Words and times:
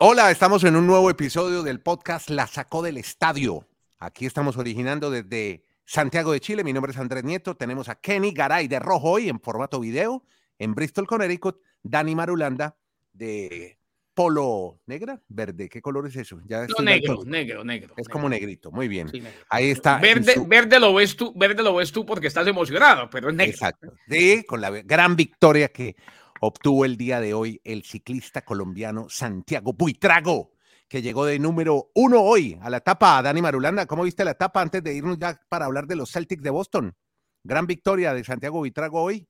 Hola, 0.00 0.32
estamos 0.32 0.64
en 0.64 0.74
un 0.74 0.88
nuevo 0.88 1.08
episodio 1.08 1.62
del 1.62 1.78
podcast 1.78 2.28
La 2.28 2.48
Sacó 2.48 2.82
del 2.82 2.96
Estadio. 2.96 3.68
Aquí 4.00 4.26
estamos 4.26 4.56
originando 4.56 5.08
desde 5.08 5.62
Santiago 5.84 6.32
de 6.32 6.40
Chile. 6.40 6.64
Mi 6.64 6.72
nombre 6.72 6.90
es 6.90 6.98
Andrés 6.98 7.22
Nieto. 7.22 7.54
Tenemos 7.54 7.88
a 7.88 7.94
Kenny 7.94 8.32
Garay 8.32 8.66
de 8.66 8.80
Rojo 8.80 9.12
hoy 9.12 9.28
en 9.28 9.38
formato 9.38 9.78
video 9.78 10.24
en 10.58 10.74
Bristol, 10.74 11.06
Connecticut. 11.06 11.60
Dani 11.80 12.16
Marulanda 12.16 12.76
de 13.12 13.78
Polo 14.14 14.80
Negra, 14.86 15.22
Verde. 15.28 15.68
¿Qué 15.68 15.80
color 15.80 16.08
es 16.08 16.16
eso? 16.16 16.40
Ya 16.44 16.66
no, 16.66 16.84
negro, 16.84 17.22
negro, 17.24 17.62
negro. 17.62 17.94
Es 17.96 18.08
como 18.08 18.28
negrito. 18.28 18.72
Muy 18.72 18.88
bien. 18.88 19.12
Ahí 19.48 19.70
está. 19.70 19.98
Verde, 19.98 20.34
verde, 20.44 20.80
lo 20.80 20.92
ves 20.92 21.14
tú, 21.14 21.32
verde 21.36 21.62
lo 21.62 21.72
ves 21.76 21.92
tú 21.92 22.04
porque 22.04 22.26
estás 22.26 22.48
emocionado, 22.48 23.08
pero 23.08 23.30
es 23.30 23.36
negro. 23.36 23.52
Exacto. 23.52 23.92
Sí, 24.08 24.42
con 24.42 24.60
la 24.60 24.70
gran 24.70 25.14
victoria 25.14 25.68
que 25.68 25.94
obtuvo 26.46 26.84
el 26.84 26.96
día 26.96 27.20
de 27.20 27.34
hoy 27.34 27.60
el 27.64 27.82
ciclista 27.82 28.42
colombiano 28.42 29.08
Santiago 29.08 29.72
Buitrago, 29.72 30.52
que 30.88 31.00
llegó 31.00 31.24
de 31.24 31.38
número 31.38 31.90
uno 31.94 32.20
hoy 32.20 32.58
a 32.60 32.68
la 32.68 32.78
etapa. 32.78 33.22
Dani 33.22 33.40
Marulanda, 33.40 33.86
¿cómo 33.86 34.04
viste 34.04 34.24
la 34.24 34.32
etapa 34.32 34.60
antes 34.60 34.82
de 34.82 34.94
irnos 34.94 35.18
ya 35.18 35.40
para 35.48 35.64
hablar 35.64 35.86
de 35.86 35.96
los 35.96 36.10
Celtics 36.10 36.42
de 36.42 36.50
Boston? 36.50 36.94
Gran 37.42 37.66
victoria 37.66 38.12
de 38.12 38.24
Santiago 38.24 38.58
Buitrago 38.58 39.02
hoy. 39.02 39.26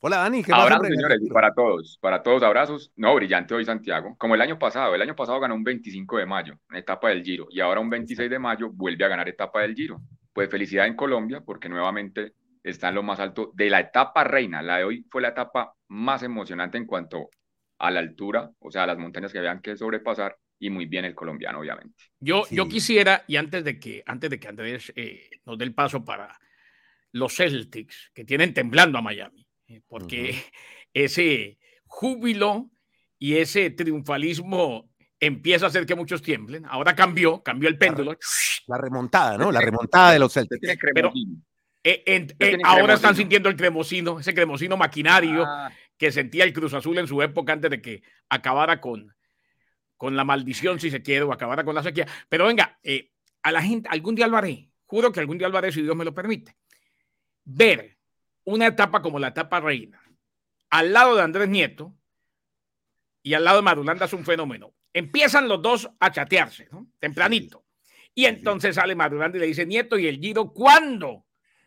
Hola 0.00 0.18
Dani, 0.18 0.42
¿qué 0.42 0.52
Abrazos, 0.52 0.88
señores, 0.88 1.20
para 1.32 1.52
todos, 1.52 1.98
para 2.00 2.22
todos, 2.22 2.42
abrazos. 2.42 2.92
No, 2.96 3.14
brillante 3.14 3.54
hoy 3.54 3.64
Santiago, 3.64 4.14
como 4.18 4.34
el 4.34 4.40
año 4.40 4.58
pasado. 4.58 4.94
El 4.94 5.02
año 5.02 5.16
pasado 5.16 5.40
ganó 5.40 5.54
un 5.54 5.64
25 5.64 6.18
de 6.18 6.26
mayo, 6.26 6.58
etapa 6.72 7.08
del 7.08 7.22
Giro, 7.22 7.48
y 7.50 7.60
ahora 7.60 7.80
un 7.80 7.90
26 7.90 8.30
de 8.30 8.38
mayo 8.38 8.70
vuelve 8.72 9.04
a 9.04 9.08
ganar 9.08 9.28
etapa 9.28 9.62
del 9.62 9.74
Giro. 9.74 10.00
Pues 10.32 10.50
felicidad 10.50 10.86
en 10.86 10.96
Colombia, 10.96 11.40
porque 11.40 11.68
nuevamente 11.68 12.34
está 12.70 12.88
en 12.88 12.96
lo 12.96 13.02
más 13.02 13.20
alto 13.20 13.52
de 13.54 13.70
la 13.70 13.80
etapa 13.80 14.24
reina. 14.24 14.62
La 14.62 14.78
de 14.78 14.84
hoy 14.84 15.06
fue 15.10 15.22
la 15.22 15.28
etapa 15.28 15.74
más 15.88 16.22
emocionante 16.22 16.76
en 16.78 16.86
cuanto 16.86 17.30
a 17.78 17.90
la 17.90 18.00
altura, 18.00 18.50
o 18.58 18.70
sea, 18.70 18.86
las 18.86 18.98
montañas 18.98 19.32
que 19.32 19.38
habían 19.38 19.60
que 19.60 19.76
sobrepasar 19.76 20.36
y 20.58 20.70
muy 20.70 20.86
bien 20.86 21.04
el 21.04 21.14
colombiano, 21.14 21.60
obviamente. 21.60 22.04
Yo, 22.18 22.44
yo 22.50 22.66
quisiera, 22.68 23.24
y 23.28 23.36
antes 23.36 23.62
de 23.64 23.78
que, 23.78 24.02
antes 24.06 24.30
de 24.30 24.40
que 24.40 24.48
Andrés 24.48 24.92
eh, 24.96 25.28
nos 25.44 25.58
dé 25.58 25.64
el 25.64 25.74
paso 25.74 26.04
para 26.04 26.38
los 27.12 27.36
Celtics, 27.36 28.10
que 28.14 28.24
tienen 28.24 28.54
temblando 28.54 28.98
a 28.98 29.02
Miami, 29.02 29.46
eh, 29.68 29.82
porque 29.86 30.34
ese 30.94 31.58
júbilo 31.84 32.70
y 33.18 33.36
ese 33.36 33.70
triunfalismo 33.70 34.90
empieza 35.20 35.66
a 35.66 35.68
hacer 35.68 35.86
que 35.86 35.94
muchos 35.94 36.22
tiemblen. 36.22 36.64
Ahora 36.66 36.96
cambió, 36.96 37.42
cambió 37.42 37.68
el 37.68 37.78
péndulo. 37.78 38.16
La 38.66 38.78
remontada, 38.78 39.38
¿no? 39.38 39.52
La 39.52 39.60
remontada 39.60 40.12
de 40.12 40.18
los 40.18 40.32
Celtics. 40.32 40.78
Pero, 40.94 41.12
eh, 41.88 42.26
eh, 42.40 42.58
ahora 42.64 42.94
están 42.94 43.14
sintiendo 43.14 43.48
el 43.48 43.54
cremosino, 43.54 44.18
ese 44.18 44.34
cremosino 44.34 44.76
maquinario 44.76 45.44
ah. 45.46 45.70
que 45.96 46.10
sentía 46.10 46.42
el 46.42 46.52
Cruz 46.52 46.74
Azul 46.74 46.98
en 46.98 47.06
su 47.06 47.22
época 47.22 47.52
antes 47.52 47.70
de 47.70 47.80
que 47.80 48.02
acabara 48.28 48.80
con, 48.80 49.14
con 49.96 50.16
la 50.16 50.24
maldición, 50.24 50.80
si 50.80 50.90
se 50.90 51.00
quiere, 51.00 51.22
o 51.22 51.32
acabara 51.32 51.62
con 51.62 51.76
la 51.76 51.84
sequía. 51.84 52.08
Pero 52.28 52.46
venga, 52.46 52.80
eh, 52.82 53.12
a 53.40 53.52
la 53.52 53.62
gente, 53.62 53.88
algún 53.88 54.16
día 54.16 54.26
lo 54.26 54.36
haré, 54.36 54.68
juro 54.84 55.12
que 55.12 55.20
algún 55.20 55.38
día 55.38 55.48
lo 55.48 55.58
haré 55.58 55.70
si 55.70 55.80
Dios 55.80 55.94
me 55.94 56.04
lo 56.04 56.12
permite. 56.12 56.56
Ver 57.44 57.96
una 58.42 58.66
etapa 58.66 59.00
como 59.00 59.20
la 59.20 59.28
etapa 59.28 59.60
reina, 59.60 60.02
al 60.70 60.92
lado 60.92 61.14
de 61.14 61.22
Andrés 61.22 61.48
Nieto 61.48 61.94
y 63.22 63.34
al 63.34 63.44
lado 63.44 63.58
de 63.58 63.62
Marulanda 63.62 64.06
es 64.06 64.12
un 64.12 64.24
fenómeno. 64.24 64.74
Empiezan 64.92 65.46
los 65.46 65.62
dos 65.62 65.88
a 66.00 66.10
chatearse, 66.10 66.68
¿no? 66.72 66.88
Tempranito. 66.98 67.64
Y 68.12 68.24
entonces 68.24 68.74
sale 68.74 68.96
Marulanda 68.96 69.38
y 69.38 69.40
le 69.42 69.46
dice, 69.46 69.66
Nieto, 69.66 69.96
¿y 69.96 70.08
el 70.08 70.18
Giro 70.18 70.52
cuándo? 70.52 71.25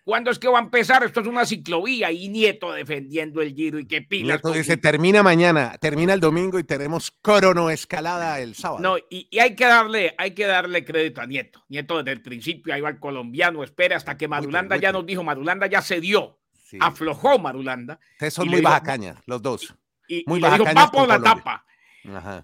¿Cuándo 0.10 0.32
es 0.32 0.40
que 0.40 0.48
va 0.48 0.58
a 0.58 0.64
empezar? 0.64 1.04
Esto 1.04 1.22
es 1.22 1.28
una 1.28 1.46
ciclovía 1.46 2.12
y 2.12 2.30
Nieto 2.30 2.72
defendiendo 2.72 3.44
el 3.44 3.54
giro 3.54 3.78
y 3.78 3.86
qué 3.86 4.02
pila. 4.02 4.34
Nieto 4.34 4.52
dice, 4.52 4.76
termina 4.76 5.22
mañana, 5.22 5.78
termina 5.80 6.16
el 6.16 6.20
domingo 6.20 6.58
y 6.58 6.64
tenemos 6.64 7.12
cronoescalada 7.22 8.40
el 8.40 8.56
sábado. 8.56 8.82
No, 8.82 8.98
y, 9.08 9.30
hay 9.38 9.56
que 9.56 9.66
darle, 9.66 10.16
hay 10.18 10.32
que 10.32 10.48
darle 10.48 10.84
crédito 10.84 11.22
a 11.22 11.28
Nieto. 11.28 11.64
Nieto 11.70 11.98
desde 11.98 12.14
el 12.14 12.24
principio 12.24 12.74
ahí 12.74 12.82
va 12.82 12.90
el 12.90 12.98
colombiano, 12.98 13.64
espera 13.64 13.98
hasta 13.98 14.18
que 14.18 14.28
Marulanda 14.28 14.78
ya 14.78 14.92
nos 14.92 15.06
dijo, 15.06 15.24
Marulanda 15.24 15.68
ya 15.68 15.84
se 15.84 16.02
dio, 16.02 16.40
aflojó 16.80 17.38
Marulanda. 17.38 18.00
Ustedes 18.14 18.34
son 18.34 18.48
muy 18.50 18.62
bajacañas, 18.62 19.20
los 19.28 19.44
dos. 19.44 19.76
Y, 20.08 20.24
muy 20.26 20.42
le 20.42 20.50
dijo, 20.50 20.64
va 20.76 20.90
por 20.90 21.08
la 21.08 21.22
tapa. 21.22 21.64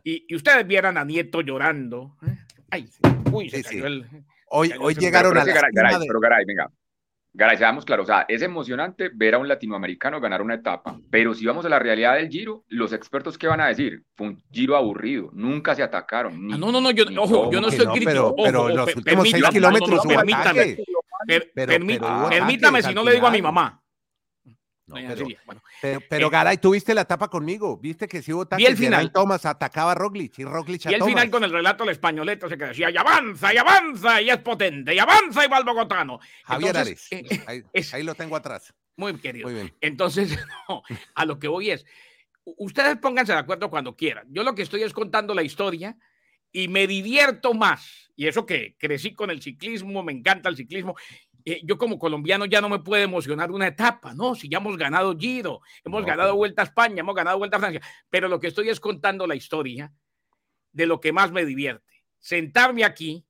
Y, 0.04 0.36
ustedes 0.36 0.68
vieran 0.68 1.00
a 1.00 1.04
Nieto 1.04 1.42
llorando. 1.42 2.16
¿eh? 2.28 2.38
Ay, 2.70 2.88
uy, 3.32 3.50
se 3.50 3.64
cayó 3.64 3.88
el... 3.88 4.08
Hoy, 4.52 4.72
hoy 4.80 4.94
llegaron 4.94 5.36
a 5.36 5.44
la 5.44 5.52
Pero 6.08 6.20
Garay, 6.20 6.46
venga, 6.46 6.70
Garay, 7.38 7.58
seamos 7.58 7.84
claros, 7.84 8.06
o 8.06 8.08
sea, 8.08 8.26
es 8.30 8.42
emocionante 8.42 9.12
ver 9.14 9.36
a 9.36 9.38
un 9.38 9.50
latinoamericano 9.50 10.22
ganar 10.22 10.42
una 10.42 10.54
etapa, 10.54 10.98
pero 11.12 11.34
si 11.34 11.46
vamos 11.46 11.66
a 11.66 11.70
la 11.70 11.80
realidad 11.80 12.16
del 12.16 12.30
Giro, 12.30 12.64
los 12.70 12.94
expertos 12.94 13.38
qué 13.38 13.48
van 13.48 13.60
a 13.60 13.68
decir? 13.68 14.04
Fue 14.16 14.28
un 14.28 14.44
Giro 14.50 14.78
aburrido, 14.78 15.32
nunca 15.34 15.76
se 15.76 15.84
atacaron. 15.84 16.34
Ah, 16.54 16.58
no, 16.58 16.72
no, 16.72 16.80
no, 16.80 16.92
yo, 16.92 17.04
ojo, 17.18 17.52
yo 17.52 17.60
no 17.60 17.68
estoy 17.68 17.88
crítico. 17.88 18.34
Pero, 18.42 18.70
los 18.70 18.96
últimos 18.96 19.30
seis 19.30 19.44
kilómetros 19.50 20.02
permítame, 20.08 20.78
permítame 21.54 22.82
si 22.82 22.94
no 22.94 23.04
le 23.04 23.12
digo 23.16 23.28
a 23.28 23.32
mi 23.32 23.42
mamá. 23.42 23.85
No, 24.88 24.96
pero, 25.82 26.00
pero, 26.08 26.30
Garay, 26.30 26.58
tú 26.58 26.72
viste 26.72 26.94
la 26.94 27.02
etapa 27.02 27.28
conmigo, 27.28 27.76
viste 27.78 28.08
que 28.08 28.22
si 28.22 28.32
hubo 28.32 28.46
tanto 28.46 28.68
el 28.68 28.78
final. 28.78 29.12
Thomas 29.12 29.44
atacaba 29.46 29.94
a 29.94 29.96
Roglic 29.96 30.38
y 30.38 30.44
Roglic 30.44 30.86
a 30.86 30.92
Y 30.92 30.94
el 30.94 31.04
final 31.04 31.32
con 31.32 31.44
el 31.44 31.52
relato 31.52 31.84
del 31.84 31.94
españoleta 31.94 32.48
se 32.48 32.56
que 32.56 32.66
decía, 32.66 32.92
y 32.92 32.98
avanza, 32.98 33.52
y 33.52 33.58
avanza, 33.58 34.22
y 34.22 34.30
es 34.30 34.38
potente, 34.38 34.94
y 34.94 35.00
avanza, 35.00 35.44
y 35.44 35.50
va 35.50 35.58
al 35.58 35.64
bogotano. 35.64 36.20
Javier 36.44 36.78
Ares, 36.78 37.08
eh, 37.10 37.64
ahí, 37.94 38.04
lo 38.04 38.14
tengo 38.14 38.36
atrás. 38.36 38.76
Muy 38.96 39.18
querido. 39.20 39.48
Muy 39.48 39.56
bien. 39.56 39.74
Entonces, 39.82 40.38
a 41.16 41.26
lo 41.26 41.40
que 41.40 41.48
voy 41.48 41.72
es, 41.72 41.84
ustedes 42.44 42.98
pónganse 42.98 43.34
de 43.34 43.40
acuerdo 43.40 43.72
cuando 43.72 43.96
quieran. 43.96 44.28
Yo 44.30 44.44
lo 44.44 44.54
que 44.54 44.62
estoy 44.62 44.84
es 44.84 44.94
contando 44.94 45.34
la 45.34 45.42
historia 45.42 45.98
y 46.52 46.68
me 46.68 46.86
divierto 46.86 47.54
más. 47.54 48.12
Y 48.16 48.28
eso 48.28 48.46
que 48.46 48.76
crecí 48.78 49.14
con 49.14 49.30
el 49.30 49.42
ciclismo, 49.42 50.04
me 50.04 50.14
encanta 50.14 50.48
el 50.48 50.56
ciclismo 50.56 50.96
eh, 51.48 51.62
yo 51.64 51.78
como 51.78 52.00
colombiano 52.00 52.46
ya 52.46 52.60
no 52.60 52.70
me 52.70 52.80
puede 52.80 53.04
emocionar 53.04 53.52
una 53.52 53.68
etapa, 53.68 54.16
¿no? 54.16 54.34
Si 54.34 54.50
ya 54.50 54.58
hemos 54.58 54.78
ganado 54.78 55.16
Giro, 55.16 55.62
hemos 55.84 56.04
ganado 56.04 56.36
Vuelta 56.36 56.64
a 56.64 56.66
España, 56.66 57.02
hemos 57.02 57.14
ganado 57.14 57.38
Vuelta 57.38 57.58
a 57.58 57.60
Francia, 57.60 57.82
pero 58.10 58.28
lo 58.28 58.40
que 58.40 58.48
estoy 58.48 58.70
es 58.70 58.80
contando 58.80 59.28
la 59.28 59.36
historia 59.36 59.94
de 60.72 60.88
lo 60.88 61.00
que 61.00 61.14
más 61.14 61.32
me 61.32 61.46
divierte. 61.46 62.04
Sentarme 62.18 62.84
aquí, 62.84 63.28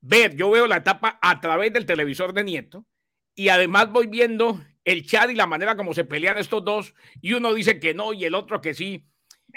ver, 0.00 0.36
yo 0.36 0.52
veo 0.52 0.68
la 0.68 0.76
etapa 0.76 1.18
a 1.20 1.40
través 1.40 1.72
del 1.72 1.84
televisor 1.84 2.32
de 2.32 2.44
Nieto 2.44 2.86
y 3.34 3.48
además 3.48 3.90
voy 3.90 4.06
viendo 4.06 4.64
el 4.84 5.04
chat 5.04 5.28
y 5.28 5.34
la 5.34 5.48
manera 5.48 5.76
como 5.76 5.94
se 5.94 6.04
pelean 6.04 6.38
estos 6.38 6.64
dos 6.64 6.94
y 7.20 7.32
uno 7.32 7.52
dice 7.54 7.80
que 7.80 7.92
no 7.92 8.12
y 8.12 8.24
el 8.24 8.36
otro 8.36 8.60
que 8.60 8.72
sí. 8.72 9.04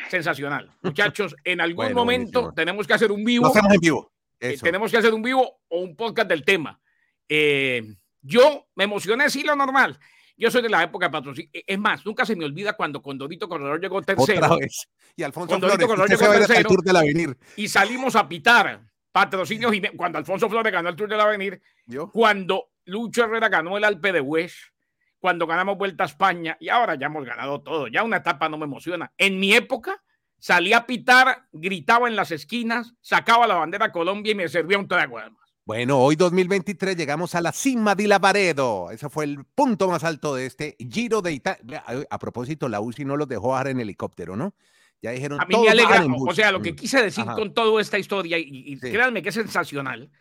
Sensacional. 0.09 0.71
Muchachos, 0.81 1.35
en 1.43 1.61
algún 1.61 1.93
momento 1.93 2.51
tenemos 2.55 2.87
que 2.87 2.95
hacer 2.95 3.11
un 3.11 3.23
vivo. 3.23 3.45
hacemos 3.45 3.75
en 3.75 3.79
vivo. 3.79 4.11
Eh, 4.39 4.57
tenemos 4.59 4.91
que 4.91 4.97
hacer 4.97 5.13
un 5.13 5.21
vivo 5.21 5.61
o 5.67 5.79
un 5.79 5.95
podcast 5.95 6.27
del 6.27 6.43
tema 6.43 6.81
eh, 7.29 7.95
yo 8.21 8.67
me 8.75 8.85
emocioné, 8.85 9.29
sí, 9.29 9.43
lo 9.43 9.55
normal. 9.55 9.99
Yo 10.37 10.51
soy 10.51 10.61
de 10.61 10.69
la 10.69 10.83
época 10.83 11.07
de 11.07 11.11
patrocinio. 11.11 11.49
E, 11.53 11.63
es 11.65 11.79
más, 11.79 12.05
nunca 12.05 12.25
se 12.25 12.35
me 12.35 12.45
olvida 12.45 12.73
cuando 12.73 13.01
Condorito 13.01 13.47
Corredor 13.47 13.79
llegó 13.79 14.01
tercero. 14.01 14.45
Otra 14.45 14.57
vez. 14.57 14.89
Y 15.15 15.23
Alfonso 15.23 15.57
Flores, 15.57 15.87
Corredor 15.87 16.09
llegó 16.09 16.31
tercero. 16.31 16.69
Tour 16.69 16.83
del 16.83 16.95
Avenir. 16.95 17.37
Y 17.55 17.67
salimos 17.67 18.15
a 18.15 18.27
pitar 18.27 18.81
patrocinios. 19.11 19.71
Cuando 19.95 20.17
Alfonso 20.17 20.49
Flores 20.49 20.73
ganó 20.73 20.89
el 20.89 20.95
Tour 20.95 21.09
del 21.09 21.21
Avenir. 21.21 21.61
¿Yo? 21.85 22.11
Cuando 22.11 22.71
Lucho 22.85 23.23
Herrera 23.23 23.47
ganó 23.47 23.77
el 23.77 23.83
Alpe 23.83 24.11
de 24.11 24.21
Hues. 24.21 24.73
Cuando 25.19 25.47
ganamos 25.47 25.77
Vuelta 25.77 26.03
a 26.03 26.07
España. 26.07 26.57
Y 26.59 26.67
ahora 26.69 26.95
ya 26.95 27.05
hemos 27.05 27.25
ganado 27.25 27.61
todo. 27.61 27.87
Ya 27.87 28.03
una 28.03 28.17
etapa 28.17 28.49
no 28.49 28.57
me 28.57 28.65
emociona. 28.65 29.13
En 29.17 29.39
mi 29.39 29.53
época 29.53 30.03
salía 30.37 30.79
a 30.79 30.85
pitar, 30.85 31.47
gritaba 31.53 32.07
en 32.07 32.15
las 32.15 32.31
esquinas, 32.31 32.93
sacaba 33.01 33.47
la 33.47 33.55
bandera 33.55 33.91
Colombia 33.91 34.33
y 34.33 34.35
me 34.35 34.49
servía 34.49 34.77
un 34.77 34.87
trago 34.87 35.17
además. 35.17 35.44
Bueno, 35.65 35.97
hoy 35.97 36.15
2023 36.15 36.95
llegamos 36.95 37.33
a 37.33 37.41
la 37.41 37.51
cima 37.51 37.95
de 37.95 38.07
Lavaredo. 38.07 38.91
Ese 38.91 39.09
fue 39.09 39.25
el 39.25 39.43
punto 39.45 39.89
más 39.89 40.03
alto 40.03 40.35
de 40.35 40.45
este 40.45 40.77
Giro 40.77 41.23
de 41.23 41.33
Italia. 41.33 41.83
A, 42.07 42.19
propósito, 42.19 42.69
la 42.69 42.81
UCI 42.81 43.03
no 43.03 43.17
los 43.17 43.27
dejó 43.27 43.49
bajar 43.49 43.69
en 43.69 43.79
helicóptero, 43.79 44.35
¿no? 44.35 44.53
Ya 45.01 45.09
dijeron. 45.09 45.41
A 45.41 45.45
mí 45.45 45.55
me 45.59 45.69
alegra. 45.69 46.05
O 46.05 46.35
sea, 46.35 46.51
lo 46.51 46.61
que 46.61 46.73
mm. 46.73 46.75
quise 46.75 47.01
decir 47.01 47.25
con 47.25 47.51
toda 47.55 47.81
esta 47.81 47.97
historia, 47.97 48.37
y, 48.37 48.77
créanme 48.79 49.23
que 49.23 49.29
es 49.29 49.35
sensacional, 49.35 50.11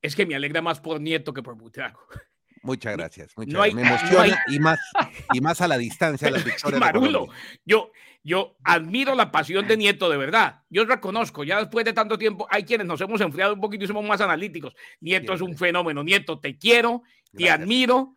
es 0.00 0.16
que 0.16 0.24
me 0.24 0.34
alegra 0.34 0.62
más 0.62 0.80
por 0.80 0.98
Nieto 0.98 1.34
que 1.34 1.42
por 1.42 1.56
Butrago. 1.56 2.00
Muchas 2.62 2.96
gracias. 2.96 3.32
Muchas 3.36 3.74
Me 3.74 3.82
emociona 3.82 4.44
y, 4.48 4.58
más, 4.60 4.78
y 5.34 5.42
más 5.42 5.60
a 5.60 5.68
la 5.68 5.76
distancia 5.76 6.30
las 6.30 6.44
victorias. 6.44 6.80
Marulo, 6.80 7.28
yo, 7.66 7.90
yo 8.22 8.56
admiro 8.64 9.14
la 9.14 9.30
pasión 9.30 9.66
de 9.66 9.76
Nieto, 9.76 10.10
de 10.10 10.16
verdad. 10.16 10.62
Yo 10.68 10.84
reconozco, 10.84 11.44
ya 11.44 11.58
después 11.58 11.84
de 11.84 11.92
tanto 11.92 12.18
tiempo, 12.18 12.46
hay 12.50 12.64
quienes 12.64 12.86
nos 12.86 13.00
hemos 13.00 13.20
enfriado 13.20 13.54
un 13.54 13.60
poquito 13.60 13.84
y 13.84 13.86
somos 13.86 14.04
más 14.04 14.20
analíticos. 14.20 14.74
Nieto 15.00 15.32
es 15.32 15.40
un 15.40 15.56
fenómeno. 15.56 16.02
Nieto, 16.02 16.38
te 16.38 16.58
quiero, 16.58 17.02
te 17.36 17.50
admiro. 17.50 18.14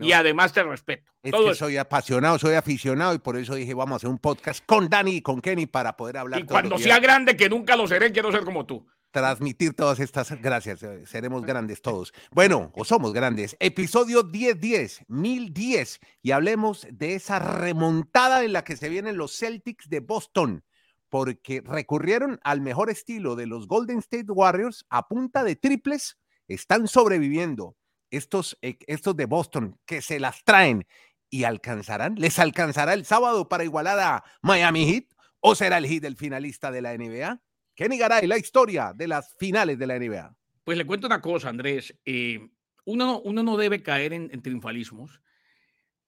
y 0.00 0.12
además 0.12 0.52
te 0.52 0.62
respeto. 0.62 1.10
Es 1.22 1.32
que 1.32 1.54
soy 1.54 1.76
apasionado, 1.76 2.38
soy 2.38 2.54
aficionado 2.54 3.14
y 3.14 3.18
por 3.18 3.36
eso 3.36 3.54
dije, 3.54 3.74
vamos 3.74 3.92
a 3.92 3.96
hacer 3.96 4.10
un 4.10 4.18
podcast 4.18 4.64
con 4.66 4.88
Dani 4.88 5.16
y 5.16 5.22
con 5.22 5.40
Kenny 5.40 5.66
para 5.66 5.96
poder 5.96 6.18
hablar. 6.18 6.40
Y 6.40 6.44
cuando 6.44 6.78
sea 6.78 6.98
grande, 6.98 7.36
que 7.36 7.48
nunca 7.48 7.76
lo 7.76 7.86
seré, 7.86 8.12
quiero 8.12 8.30
ser 8.30 8.44
como 8.44 8.66
tú 8.66 8.86
transmitir 9.14 9.74
todas 9.74 10.00
estas 10.00 10.32
gracias. 10.42 10.82
Eh, 10.82 11.06
seremos 11.06 11.46
grandes 11.46 11.80
todos. 11.80 12.12
Bueno, 12.32 12.72
o 12.74 12.84
somos 12.84 13.12
grandes. 13.12 13.56
Episodio 13.60 14.24
1010, 14.24 15.04
1010. 15.06 16.00
Y 16.20 16.32
hablemos 16.32 16.84
de 16.90 17.14
esa 17.14 17.38
remontada 17.38 18.42
en 18.42 18.52
la 18.52 18.64
que 18.64 18.76
se 18.76 18.88
vienen 18.88 19.16
los 19.16 19.38
Celtics 19.38 19.88
de 19.88 20.00
Boston. 20.00 20.64
porque 21.10 21.62
recurrieron 21.64 22.40
al 22.42 22.60
mejor 22.60 22.90
estilo 22.90 23.36
de 23.36 23.46
los 23.46 23.68
Golden 23.68 23.98
State 23.98 24.32
Warriors 24.32 24.84
a 24.90 25.06
punta 25.06 25.44
de 25.44 25.54
triples, 25.54 26.18
están 26.48 26.88
sobreviviendo 26.88 27.76
estos, 28.10 28.58
eh, 28.62 28.78
estos 28.88 29.14
de 29.14 29.26
Boston 29.26 29.78
que 29.86 30.02
se 30.02 30.18
las 30.18 30.42
traen 30.42 30.88
y 31.30 31.44
alcanzarán, 31.44 32.16
les 32.16 32.40
alcanzará 32.40 32.94
el 32.94 33.04
sábado 33.04 33.48
para 33.48 33.62
igualar 33.62 34.00
a 34.00 34.24
Miami 34.42 34.86
Heat 34.86 35.04
o 35.38 35.54
será 35.54 35.78
el 35.78 35.86
Heat 35.86 36.02
el 36.02 36.16
finalista 36.16 36.72
de 36.72 36.82
la 36.82 36.96
NBA? 36.98 37.40
Kenny 37.74 37.98
Garay, 37.98 38.26
la 38.26 38.38
historia 38.38 38.92
de 38.94 39.08
las 39.08 39.34
finales 39.38 39.78
de 39.78 39.86
la 39.86 39.98
NBA. 39.98 40.36
Pues 40.62 40.78
le 40.78 40.86
cuento 40.86 41.06
una 41.06 41.20
cosa, 41.20 41.48
Andrés. 41.48 41.98
Eh, 42.04 42.40
uno, 42.84 43.20
uno 43.20 43.42
no 43.42 43.56
debe 43.56 43.82
caer 43.82 44.12
en, 44.12 44.42
triunfalismos 44.42 45.20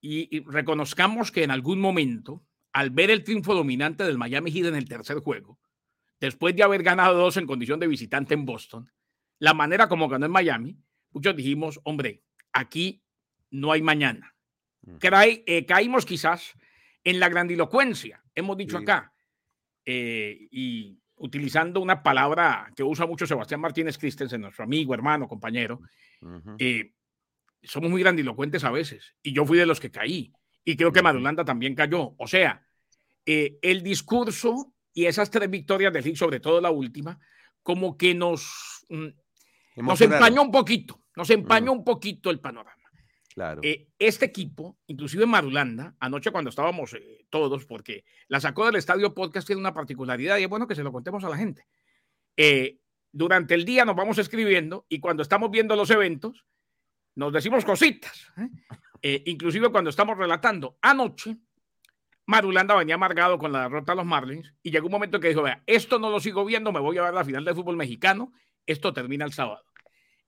y 0.01 0.41
reconozcamos 0.45 1.33
que 1.33 1.43
en 1.43 1.51
algún 1.51 1.81
momento 1.81 2.47
al 2.77 2.91
ver 2.91 3.11
el 3.11 3.25
triunfo 3.25 3.55
dominante 3.55 4.05
del 4.05 4.19
Miami 4.19 4.53
Heat 4.53 4.67
en 4.67 4.75
el 4.75 4.87
tercer 4.87 5.21
juego, 5.21 5.59
después 6.21 6.55
de 6.55 6.63
haber 6.63 6.83
ganado 6.83 7.17
dos 7.17 7.39
en 7.39 7.47
condición 7.47 7.81
de 7.81 7.87
visitante 7.87 8.35
en 8.35 8.45
Boston, 8.45 8.93
la 9.39 9.55
manera 9.55 9.89
como 9.89 10.11
ganó 10.11 10.27
en 10.27 10.33
Miami, 10.33 10.79
muchos 11.11 11.35
dijimos, 11.35 11.81
hombre, 11.85 12.23
aquí 12.53 13.03
no 13.51 13.73
hay 13.73 13.81
mañana. 13.81 14.37
Eh, 15.03 15.65
caímos 15.67 16.05
quizás 16.05 16.53
en 17.03 17.19
la 17.19 17.31
grandilocuencia, 17.31 18.23
hemos 18.35 18.59
dicho 18.59 18.77
acá, 18.77 19.15
eh, 19.87 20.47
y 20.51 21.01
utilizando 21.17 21.81
una 21.81 22.03
palabra 22.03 22.71
que 22.77 22.83
usa 22.83 23.07
mucho 23.07 23.27
Sebastián 23.27 23.61
Martínez 23.61 23.99
Christensen, 23.99 24.41
nuestro 24.41 24.65
amigo, 24.65 24.95
hermano, 24.95 25.27
compañero, 25.27 25.81
eh, 26.59 26.93
somos 27.63 27.91
muy 27.91 28.03
grandilocuentes 28.03 28.65
a 28.65 28.71
veces, 28.71 29.15
y 29.23 29.33
yo 29.33 29.45
fui 29.45 29.59
de 29.59 29.67
los 29.67 29.81
que 29.81 29.91
caí, 29.91 30.33
y 30.65 30.77
creo 30.77 30.93
que 30.93 31.03
Madulanda 31.03 31.45
también 31.45 31.75
cayó. 31.75 32.15
O 32.19 32.27
sea, 32.27 32.67
eh, 33.25 33.59
el 33.63 33.83
discurso 33.83 34.75
y 34.93 35.07
esas 35.07 35.31
tres 35.31 35.51
victorias 35.51 35.93
del 35.93 36.05
Heat, 36.05 36.17
sobre 36.17 36.41
todo 36.41 36.61
la 36.61 36.71
última, 36.71 37.19
como 37.63 37.97
que 37.97 38.15
nos, 38.15 38.85
mm, 38.89 39.07
nos 39.77 40.01
empañó 40.01 40.43
un 40.43 40.51
poquito, 40.51 41.03
nos 41.17 41.31
empañó 41.31 41.73
un 41.73 41.85
poquito 41.85 42.31
el 42.31 42.41
panorama. 42.41 42.83
Claro. 43.37 43.61
Eh, 43.63 43.89
este 43.99 44.25
equipo, 44.25 44.79
inclusive 44.87 45.27
Marulanda, 45.27 45.95
anoche 46.01 46.31
cuando 46.31 46.49
estábamos 46.49 46.95
eh, 46.95 47.27
todos, 47.29 47.67
porque 47.67 48.03
la 48.29 48.41
sacó 48.41 48.65
del 48.65 48.77
estadio 48.77 49.13
podcast, 49.13 49.47
tiene 49.47 49.61
una 49.61 49.75
particularidad 49.75 50.39
y 50.39 50.45
es 50.45 50.49
bueno 50.49 50.67
que 50.67 50.75
se 50.75 50.83
lo 50.83 50.91
contemos 50.91 51.23
a 51.23 51.29
la 51.29 51.37
gente. 51.37 51.67
durante 53.13 53.55
el 53.55 53.67
día 53.67 53.85
nos 53.85 53.95
vamos 53.95 54.17
escribiendo 54.17 54.87
y 54.89 55.01
cuando 55.01 55.23
estamos 55.23 55.51
viendo 55.51 55.77
los 55.77 55.91
eventos, 55.91 56.47
nos 57.15 57.31
decimos 57.31 57.67
cositas. 57.67 58.33
inclusive 59.03 59.69
cuando 59.69 59.91
estamos 59.91 60.17
relatando. 60.17 60.79
Anoche, 60.81 61.37
Marulanda 62.25 62.75
venía 62.75 62.95
amargado 62.95 63.39
con 63.39 63.53
la 63.53 63.65
derrota 63.65 63.93
a 63.93 63.97
los 63.97 64.07
Marlins 64.07 64.55
y 64.63 64.71
llegó 64.71 64.87
un 64.87 64.93
momento 64.93 65.21
que 65.21 65.29
dijo, 65.29 65.43
vea, 65.43 65.63
esto 65.67 65.99
no 65.99 66.11
lo 66.11 66.21
sigo 66.21 66.43
viendo, 66.47 66.73
me 66.73 66.81
voy 66.81 66.97
a 66.97 67.03
ver 67.03 67.13
la 67.13 67.25
final 67.25 67.45
del 67.45 67.55
fútbol 67.55 67.77
mexicano, 67.77 68.33
esto 68.65 68.95
termina 68.95 69.27
el 69.27 69.33
sábado. 69.33 69.63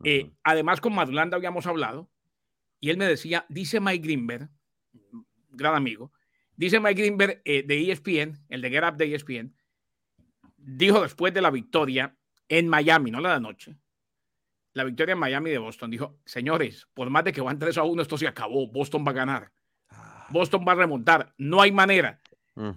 Eh, 0.04 0.30
además, 0.44 0.80
con 0.80 0.94
Marulanda 0.94 1.36
habíamos 1.36 1.66
hablado 1.66 2.10
y 2.80 2.90
él 2.90 2.96
me 2.96 3.06
decía, 3.06 3.46
dice 3.48 3.80
Mike 3.80 4.04
Greenberg, 4.04 4.48
gran 5.50 5.74
amigo, 5.74 6.12
dice 6.56 6.80
Mike 6.80 7.00
Greenberg 7.00 7.42
eh, 7.44 7.62
de 7.62 7.90
ESPN, 7.90 8.38
el 8.48 8.60
de 8.60 8.70
Get 8.70 8.84
Up 8.84 8.96
de 8.96 9.14
ESPN, 9.14 9.54
dijo 10.56 11.02
después 11.02 11.32
de 11.34 11.42
la 11.42 11.50
victoria 11.50 12.16
en 12.48 12.68
Miami, 12.68 13.10
no 13.10 13.20
la 13.20 13.30
de 13.30 13.34
anoche, 13.36 13.76
la 14.74 14.84
victoria 14.84 15.14
en 15.14 15.18
Miami 15.18 15.50
de 15.50 15.58
Boston, 15.58 15.90
dijo, 15.90 16.18
señores, 16.24 16.86
por 16.94 17.10
más 17.10 17.24
de 17.24 17.32
que 17.32 17.40
van 17.40 17.58
3 17.58 17.78
a 17.78 17.82
1, 17.82 18.02
esto 18.02 18.16
se 18.16 18.28
acabó, 18.28 18.68
Boston 18.68 19.04
va 19.04 19.10
a 19.10 19.14
ganar. 19.14 19.52
Boston 20.30 20.64
va 20.66 20.72
a 20.72 20.76
remontar. 20.76 21.34
No 21.38 21.60
hay 21.60 21.72
manera. 21.72 22.20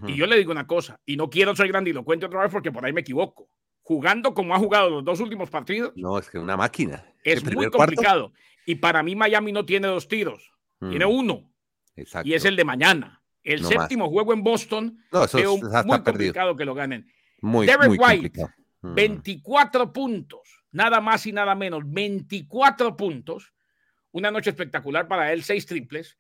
Y 0.08 0.16
yo 0.16 0.28
le 0.28 0.38
digo 0.38 0.52
una 0.52 0.68
cosa, 0.68 1.00
y 1.06 1.18
no 1.18 1.30
quiero 1.30 1.56
ser 1.56 1.68
grandilocuente 1.68 2.28
otra 2.28 2.42
vez 2.42 2.52
porque 2.52 2.72
por 2.72 2.86
ahí 2.86 2.94
me 2.94 3.02
equivoco. 3.02 3.50
Jugando 3.82 4.34
como 4.34 4.54
ha 4.54 4.60
jugado 4.60 4.92
los 4.92 5.04
dos 5.04 5.20
últimos 5.20 5.50
partidos. 5.50 5.94
No, 5.96 6.20
es 6.20 6.30
que 6.30 6.38
una 6.38 6.56
máquina. 6.56 7.04
Es 7.24 7.44
muy 7.44 7.70
complicado. 7.70 8.34
Y 8.66 8.76
para 8.76 9.04
mí 9.04 9.16
Miami 9.16 9.52
no 9.52 9.66
tiene 9.66 9.88
dos 9.88 10.08
tiros, 10.08 10.52
tiene 10.80 11.06
uno. 11.06 11.50
Exacto. 11.96 12.28
Y 12.28 12.34
es 12.34 12.46
el 12.46 12.56
de 12.56 12.64
mañana. 12.64 13.22
El 13.44 13.66
séptimo 13.66 14.10
juego 14.10 14.34
en 14.34 14.44
Boston. 14.44 15.04
No, 15.12 15.24
eso 15.24 15.40
es 15.40 15.86
muy 15.86 16.04
complicado 16.04 16.56
que 16.56 16.66
lo 16.66 16.76
ganen. 16.76 17.12
Muy, 17.42 17.66
Derek 17.66 18.00
White, 18.00 18.46
24 18.84 19.92
puntos, 19.92 20.64
nada 20.72 21.02
más 21.02 21.26
y 21.26 21.32
nada 21.32 21.56
menos, 21.56 21.82
24 21.86 22.96
puntos. 22.96 23.52
Una 24.12 24.30
noche 24.30 24.52
espectacular 24.52 25.08
para 25.08 25.34
él, 25.34 25.42
seis 25.42 25.66
triples 25.66 26.18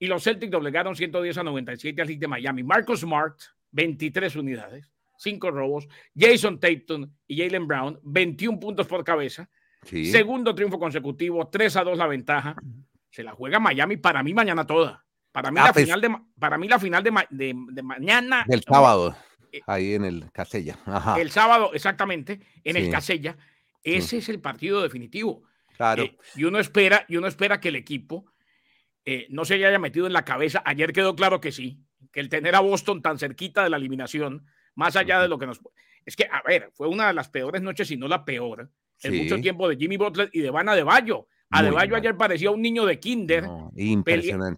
y 0.00 0.06
los 0.06 0.24
Celtics 0.24 0.50
doblegaron 0.50 0.96
110 0.96 1.36
a 1.36 1.42
97 1.44 2.02
al 2.02 2.08
Heat 2.08 2.18
de 2.18 2.26
Miami. 2.26 2.62
Marcus 2.64 3.00
Smart, 3.00 3.38
23 3.70 4.34
unidades, 4.36 4.90
5 5.18 5.50
robos. 5.50 5.86
Jason 6.16 6.58
Tatum 6.58 7.12
y 7.26 7.36
Jalen 7.36 7.68
Brown, 7.68 8.00
21 8.02 8.58
puntos 8.58 8.86
por 8.86 9.04
cabeza. 9.04 9.48
Segundo 9.82 10.54
triunfo 10.54 10.78
consecutivo, 10.78 11.48
3 11.48 11.76
a 11.76 11.84
2 11.84 11.98
la 11.98 12.06
ventaja. 12.06 12.56
Se 13.10 13.22
la 13.22 13.32
juega 13.32 13.58
Miami 13.58 13.96
para 13.96 14.22
mí 14.22 14.34
mañana 14.34 14.66
toda. 14.66 15.04
Para 15.32 15.50
mí, 15.50 15.60
ah, 15.60 15.66
la, 15.66 15.72
pues 15.72 15.84
final 15.84 16.00
de, 16.00 16.16
para 16.38 16.58
mí 16.58 16.68
la 16.68 16.78
final 16.78 17.02
de, 17.02 17.54
de, 17.70 17.82
mañana. 17.82 18.44
Del 18.46 18.62
sábado, 18.62 19.16
eh, 19.52 19.60
ahí 19.66 19.94
en 19.94 20.04
el 20.04 20.30
Casella. 20.32 20.78
El 21.16 21.30
sábado, 21.30 21.70
exactamente, 21.72 22.40
en 22.64 22.76
el 22.76 22.90
Casella. 22.90 23.36
Ese 23.82 24.18
es 24.18 24.28
el 24.28 24.40
partido 24.40 24.82
definitivo. 24.82 25.44
Claro. 25.76 26.02
Eh, 26.02 26.16
y, 26.34 26.44
uno 26.44 26.58
espera, 26.58 27.04
y 27.08 27.16
uno 27.16 27.26
espera 27.26 27.60
que 27.60 27.68
el 27.68 27.76
equipo 27.76 28.26
eh, 29.04 29.26
no 29.30 29.44
se 29.44 29.54
haya 29.54 29.78
metido 29.78 30.06
en 30.06 30.12
la 30.12 30.24
cabeza. 30.24 30.62
Ayer 30.66 30.92
quedó 30.92 31.14
claro 31.14 31.40
que 31.40 31.52
sí, 31.52 31.80
que 32.12 32.20
el 32.20 32.28
tener 32.28 32.54
a 32.54 32.60
Boston 32.60 33.00
tan 33.00 33.18
cerquita 33.18 33.62
de 33.62 33.70
la 33.70 33.76
eliminación, 33.76 34.46
más 34.74 34.96
allá 34.96 35.20
de 35.20 35.28
lo 35.28 35.38
que 35.38 35.46
nos... 35.46 35.60
Es 36.04 36.16
que, 36.16 36.24
a 36.24 36.42
ver, 36.42 36.70
fue 36.74 36.88
una 36.88 37.06
de 37.06 37.14
las 37.14 37.28
peores 37.28 37.62
noches, 37.62 37.88
si 37.88 37.96
no 37.96 38.08
la 38.08 38.24
peor, 38.24 38.70
en 39.02 39.16
mucho 39.16 39.40
tiempo 39.40 39.68
de 39.68 39.76
Jimmy 39.76 39.96
Butler 39.96 40.30
y 40.32 40.40
de 40.40 40.50
Vanna 40.50 40.74
de 40.74 40.82
Bayo. 40.82 41.28
A 41.50 41.62
de 41.62 41.70
Bayo 41.70 41.96
ayer 41.96 42.16
parecía 42.16 42.50
un 42.50 42.62
niño 42.62 42.86
de 42.86 43.00
kinder 43.00 43.44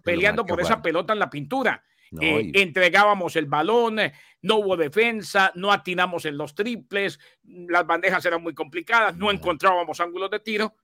peleando 0.03 0.45
por 0.45 0.61
esa 0.61 0.81
pelota 0.81 1.13
en 1.13 1.19
la 1.19 1.29
pintura. 1.29 1.83
Eh, 2.21 2.51
entregábamos 2.53 3.35
el 3.35 3.47
balón, 3.47 3.99
eh, 3.99 4.13
no 4.43 4.57
hubo 4.57 4.77
defensa, 4.77 5.51
no 5.55 5.71
atinamos 5.71 6.25
en 6.25 6.37
los 6.37 6.53
triples, 6.53 7.19
las 7.43 7.87
bandejas 7.87 8.23
eran 8.25 8.43
muy 8.43 8.53
complicadas, 8.53 9.17
no, 9.17 9.31
encontrábamos 9.31 9.99
ángulos 9.99 10.29
de 10.29 10.39
tiro. 10.39 10.75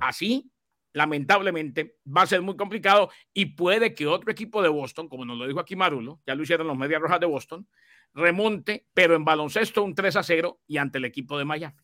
así 0.00 0.52
lamentablemente 0.92 1.96
va 2.06 2.22
a 2.22 2.26
ser 2.26 2.42
muy 2.42 2.56
complicado 2.56 3.10
y 3.32 3.46
puede 3.46 3.94
que 3.94 4.06
otro 4.06 4.30
equipo 4.30 4.62
de 4.62 4.68
Boston, 4.68 5.08
como 5.08 5.24
nos 5.24 5.38
lo 5.38 5.46
dijo 5.46 5.60
aquí 5.60 5.76
Marulo, 5.76 6.20
ya 6.26 6.34
lo 6.34 6.42
hicieron 6.42 6.66
los 6.66 6.76
Medias 6.76 7.00
Rojas 7.00 7.20
de 7.20 7.26
Boston, 7.26 7.66
remonte, 8.14 8.86
pero 8.92 9.14
en 9.14 9.24
baloncesto 9.24 9.82
un 9.82 9.94
3 9.94 10.16
a 10.16 10.22
0 10.22 10.60
y 10.66 10.76
ante 10.76 10.98
el 10.98 11.06
equipo 11.06 11.38
de 11.38 11.44
Miami. 11.44 11.74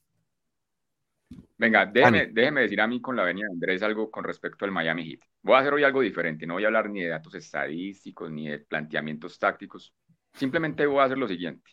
Venga, 1.59 1.87
déjeme, 1.87 2.29
déjeme, 2.29 2.61
decir 2.63 2.81
a 2.81 2.87
mí 2.87 3.01
con 3.01 3.17
la 3.17 3.25
venida 3.25 3.47
de 3.47 3.53
Andrés 3.53 3.83
algo 3.83 4.11
con 4.11 4.23
respecto 4.23 4.65
al 4.65 4.71
Miami 4.71 5.11
Heat. 5.11 5.21
Voy 5.43 5.57
a 5.57 5.59
hacer 5.59 5.75
hoy 5.75 5.83
algo 5.83 6.01
diferente, 6.01 6.47
no 6.47 6.55
voy 6.55 6.65
a 6.65 6.69
hablar 6.69 6.89
ni 6.89 7.03
de 7.03 7.09
datos 7.09 7.35
estadísticos 7.35 8.31
ni 8.31 8.49
de 8.49 8.61
planteamientos 8.61 9.39
tácticos, 9.39 9.93
simplemente 10.33 10.87
voy 10.87 11.01
a 11.01 11.05
hacer 11.05 11.19
lo 11.19 11.27
siguiente. 11.27 11.73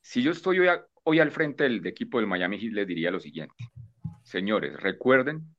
Si 0.00 0.22
yo 0.22 0.32
estoy 0.32 0.60
hoy, 0.60 0.68
hoy 1.02 1.20
al 1.20 1.30
frente 1.30 1.64
del 1.64 1.86
equipo 1.86 2.18
del 2.18 2.26
Miami 2.26 2.58
Heat, 2.58 2.72
les 2.72 2.86
diría 2.86 3.10
lo 3.10 3.20
siguiente. 3.20 3.54
Señores, 4.22 4.80
recuerden 4.80 5.54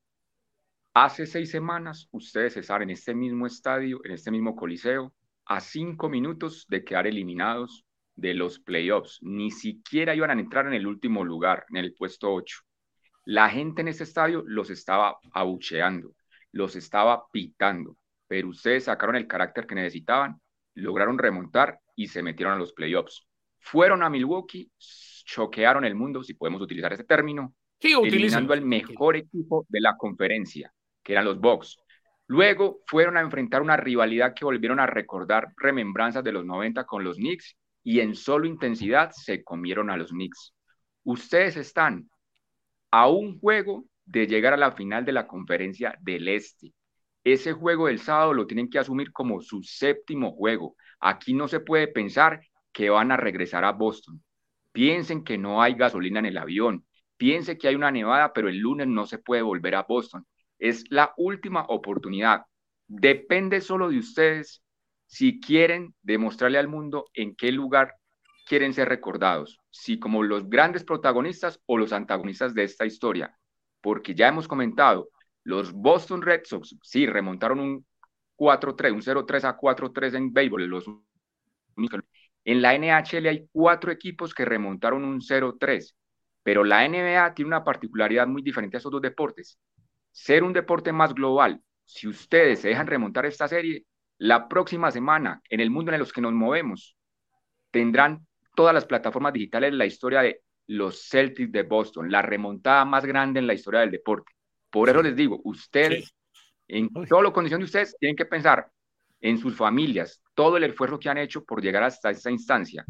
Hace 0.98 1.26
seis 1.26 1.50
semanas 1.50 2.08
ustedes 2.10 2.56
estaban 2.56 2.84
en 2.84 2.90
este 2.90 3.14
mismo 3.14 3.46
estadio, 3.46 4.00
en 4.02 4.12
este 4.12 4.30
mismo 4.30 4.56
coliseo, 4.56 5.12
a 5.44 5.60
cinco 5.60 6.08
minutos 6.08 6.64
de 6.70 6.84
quedar 6.84 7.06
eliminados 7.06 7.84
de 8.14 8.32
los 8.32 8.58
playoffs. 8.60 9.18
Ni 9.20 9.50
siquiera 9.50 10.14
iban 10.14 10.30
a 10.30 10.40
entrar 10.40 10.66
en 10.66 10.72
el 10.72 10.86
último 10.86 11.22
lugar, 11.22 11.66
en 11.68 11.76
el 11.76 11.92
puesto 11.92 12.32
8. 12.32 12.65
La 13.26 13.50
gente 13.50 13.82
en 13.82 13.88
ese 13.88 14.04
estadio 14.04 14.44
los 14.46 14.70
estaba 14.70 15.18
abucheando, 15.32 16.12
los 16.52 16.76
estaba 16.76 17.26
pitando, 17.32 17.96
pero 18.28 18.48
ustedes 18.48 18.84
sacaron 18.84 19.16
el 19.16 19.26
carácter 19.26 19.66
que 19.66 19.74
necesitaban, 19.74 20.40
lograron 20.74 21.18
remontar 21.18 21.80
y 21.96 22.06
se 22.06 22.22
metieron 22.22 22.54
a 22.54 22.58
los 22.58 22.72
playoffs. 22.72 23.26
Fueron 23.58 24.04
a 24.04 24.10
Milwaukee, 24.10 24.70
choquearon 24.78 25.84
el 25.84 25.96
mundo, 25.96 26.22
si 26.22 26.34
podemos 26.34 26.62
utilizar 26.62 26.92
ese 26.92 27.02
término, 27.02 27.52
sí, 27.80 27.94
eliminando 28.00 28.52
al 28.52 28.62
mejor 28.62 29.16
equipo 29.16 29.66
de 29.68 29.80
la 29.80 29.96
conferencia 29.96 30.72
que 31.02 31.12
eran 31.12 31.24
los 31.24 31.40
Bucks. 31.40 31.76
Luego 32.28 32.82
fueron 32.86 33.16
a 33.16 33.22
enfrentar 33.22 33.60
una 33.60 33.76
rivalidad 33.76 34.34
que 34.34 34.44
volvieron 34.44 34.78
a 34.78 34.86
recordar 34.86 35.52
remembranzas 35.56 36.22
de 36.22 36.30
los 36.30 36.44
90 36.44 36.84
con 36.84 37.02
los 37.02 37.16
Knicks 37.16 37.56
y 37.82 37.98
en 37.98 38.14
solo 38.14 38.46
intensidad 38.46 39.10
se 39.10 39.42
comieron 39.42 39.90
a 39.90 39.96
los 39.96 40.10
Knicks. 40.10 40.54
Ustedes 41.02 41.56
están 41.56 42.08
a 42.96 43.08
un 43.08 43.38
juego 43.40 43.84
de 44.06 44.26
llegar 44.26 44.54
a 44.54 44.56
la 44.56 44.72
final 44.72 45.04
de 45.04 45.12
la 45.12 45.26
conferencia 45.26 45.98
del 46.00 46.28
Este. 46.28 46.72
Ese 47.24 47.52
juego 47.52 47.88
del 47.88 47.98
sábado 47.98 48.32
lo 48.32 48.46
tienen 48.46 48.70
que 48.70 48.78
asumir 48.78 49.12
como 49.12 49.42
su 49.42 49.62
séptimo 49.62 50.32
juego. 50.32 50.76
Aquí 50.98 51.34
no 51.34 51.46
se 51.46 51.60
puede 51.60 51.88
pensar 51.88 52.40
que 52.72 52.88
van 52.88 53.12
a 53.12 53.18
regresar 53.18 53.66
a 53.66 53.72
Boston. 53.72 54.24
Piensen 54.72 55.24
que 55.24 55.36
no 55.36 55.60
hay 55.60 55.74
gasolina 55.74 56.20
en 56.20 56.24
el 56.24 56.38
avión. 56.38 56.86
Piensen 57.18 57.58
que 57.58 57.68
hay 57.68 57.74
una 57.74 57.90
nevada, 57.90 58.32
pero 58.32 58.48
el 58.48 58.60
lunes 58.60 58.86
no 58.86 59.04
se 59.04 59.18
puede 59.18 59.42
volver 59.42 59.74
a 59.74 59.82
Boston. 59.82 60.26
Es 60.58 60.84
la 60.88 61.12
última 61.18 61.66
oportunidad. 61.68 62.44
Depende 62.86 63.60
solo 63.60 63.90
de 63.90 63.98
ustedes 63.98 64.62
si 65.04 65.38
quieren 65.38 65.94
demostrarle 66.00 66.56
al 66.56 66.68
mundo 66.68 67.10
en 67.12 67.36
qué 67.36 67.52
lugar 67.52 67.92
quieren 68.46 68.72
ser 68.72 68.88
recordados? 68.88 69.58
Si 69.78 69.98
como 69.98 70.22
los 70.22 70.48
grandes 70.48 70.84
protagonistas 70.84 71.60
o 71.66 71.76
los 71.76 71.92
antagonistas 71.92 72.54
de 72.54 72.64
esta 72.64 72.86
historia. 72.86 73.36
Porque 73.80 74.14
ya 74.14 74.28
hemos 74.28 74.48
comentado, 74.48 75.10
los 75.44 75.72
Boston 75.72 76.22
Red 76.22 76.42
Sox 76.44 76.76
sí 76.82 77.06
remontaron 77.06 77.60
un 77.60 77.86
4-3, 78.36 78.92
un 78.92 79.02
0-3 79.02 79.44
a 79.44 79.56
4-3 79.58 80.14
en 80.14 80.32
béisbol. 80.32 80.64
Los... 80.64 80.86
En 82.44 82.62
la 82.62 82.74
NHL 82.74 83.26
hay 83.26 83.48
cuatro 83.52 83.92
equipos 83.92 84.32
que 84.32 84.44
remontaron 84.44 85.04
un 85.04 85.20
0-3, 85.20 85.94
pero 86.42 86.64
la 86.64 86.88
NBA 86.88 87.34
tiene 87.34 87.48
una 87.48 87.64
particularidad 87.64 88.26
muy 88.26 88.42
diferente 88.42 88.76
a 88.76 88.78
esos 88.78 88.90
dos 88.92 89.02
deportes. 89.02 89.58
Ser 90.10 90.42
un 90.42 90.52
deporte 90.52 90.90
más 90.92 91.14
global, 91.14 91.62
si 91.84 92.08
ustedes 92.08 92.60
se 92.60 92.68
dejan 92.68 92.86
remontar 92.86 93.26
esta 93.26 93.46
serie, 93.46 93.84
la 94.18 94.48
próxima 94.48 94.90
semana, 94.90 95.42
en 95.50 95.60
el 95.60 95.70
mundo 95.70 95.92
en 95.92 96.00
el 96.00 96.10
que 96.10 96.20
nos 96.22 96.32
movemos, 96.32 96.96
tendrán 97.70 98.25
todas 98.56 98.74
las 98.74 98.86
plataformas 98.86 99.32
digitales 99.32 99.72
la 99.72 99.86
historia 99.86 100.22
de 100.22 100.40
los 100.66 101.08
Celtics 101.08 101.52
de 101.52 101.62
Boston, 101.62 102.10
la 102.10 102.22
remontada 102.22 102.84
más 102.84 103.06
grande 103.06 103.38
en 103.38 103.46
la 103.46 103.54
historia 103.54 103.80
del 103.80 103.92
deporte. 103.92 104.32
Por 104.68 104.88
eso 104.88 105.00
les 105.00 105.14
digo, 105.14 105.40
ustedes, 105.44 106.12
en 106.66 106.90
toda 107.08 107.22
la 107.22 107.30
condición 107.30 107.60
de 107.60 107.66
ustedes, 107.66 107.96
tienen 108.00 108.16
que 108.16 108.26
pensar 108.26 108.68
en 109.20 109.38
sus 109.38 109.54
familias, 109.54 110.20
todo 110.34 110.56
el 110.56 110.64
esfuerzo 110.64 110.98
que 110.98 111.08
han 111.08 111.18
hecho 111.18 111.44
por 111.44 111.62
llegar 111.62 111.84
hasta 111.84 112.10
esta 112.10 112.30
instancia. 112.30 112.84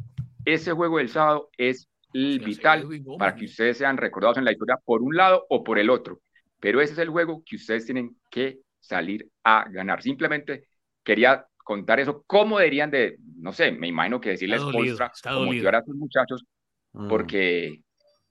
Ese 0.44 0.72
juego 0.72 0.98
del 0.98 1.10
sábado 1.10 1.50
es 1.58 1.88
vital 2.12 2.88
para 3.18 3.34
que 3.34 3.44
ustedes 3.44 3.76
sean 3.76 3.98
recordados 3.98 4.38
en 4.38 4.44
la 4.44 4.52
historia 4.52 4.78
por 4.84 5.02
un 5.02 5.14
lado 5.14 5.44
o 5.50 5.62
por 5.62 5.78
el 5.78 5.90
otro. 5.90 6.20
Pero 6.60 6.80
ese 6.80 6.94
es 6.94 6.98
el 7.00 7.10
juego 7.10 7.42
que 7.44 7.56
ustedes 7.56 7.84
tienen 7.84 8.16
que 8.30 8.60
salir 8.80 9.28
a 9.44 9.68
ganar. 9.68 10.02
Simplemente 10.02 10.68
quería 11.04 11.46
contar 11.66 11.98
eso, 11.98 12.22
cómo 12.28 12.58
deberían 12.58 12.92
de, 12.92 13.18
no 13.38 13.52
sé, 13.52 13.72
me 13.72 13.88
imagino 13.88 14.20
que 14.20 14.30
decirles 14.30 14.62
Polstra, 14.62 15.10
motivar 15.34 15.74
a 15.74 15.82
sus 15.82 15.96
muchachos, 15.96 16.44
mm. 16.92 17.08
porque 17.08 17.80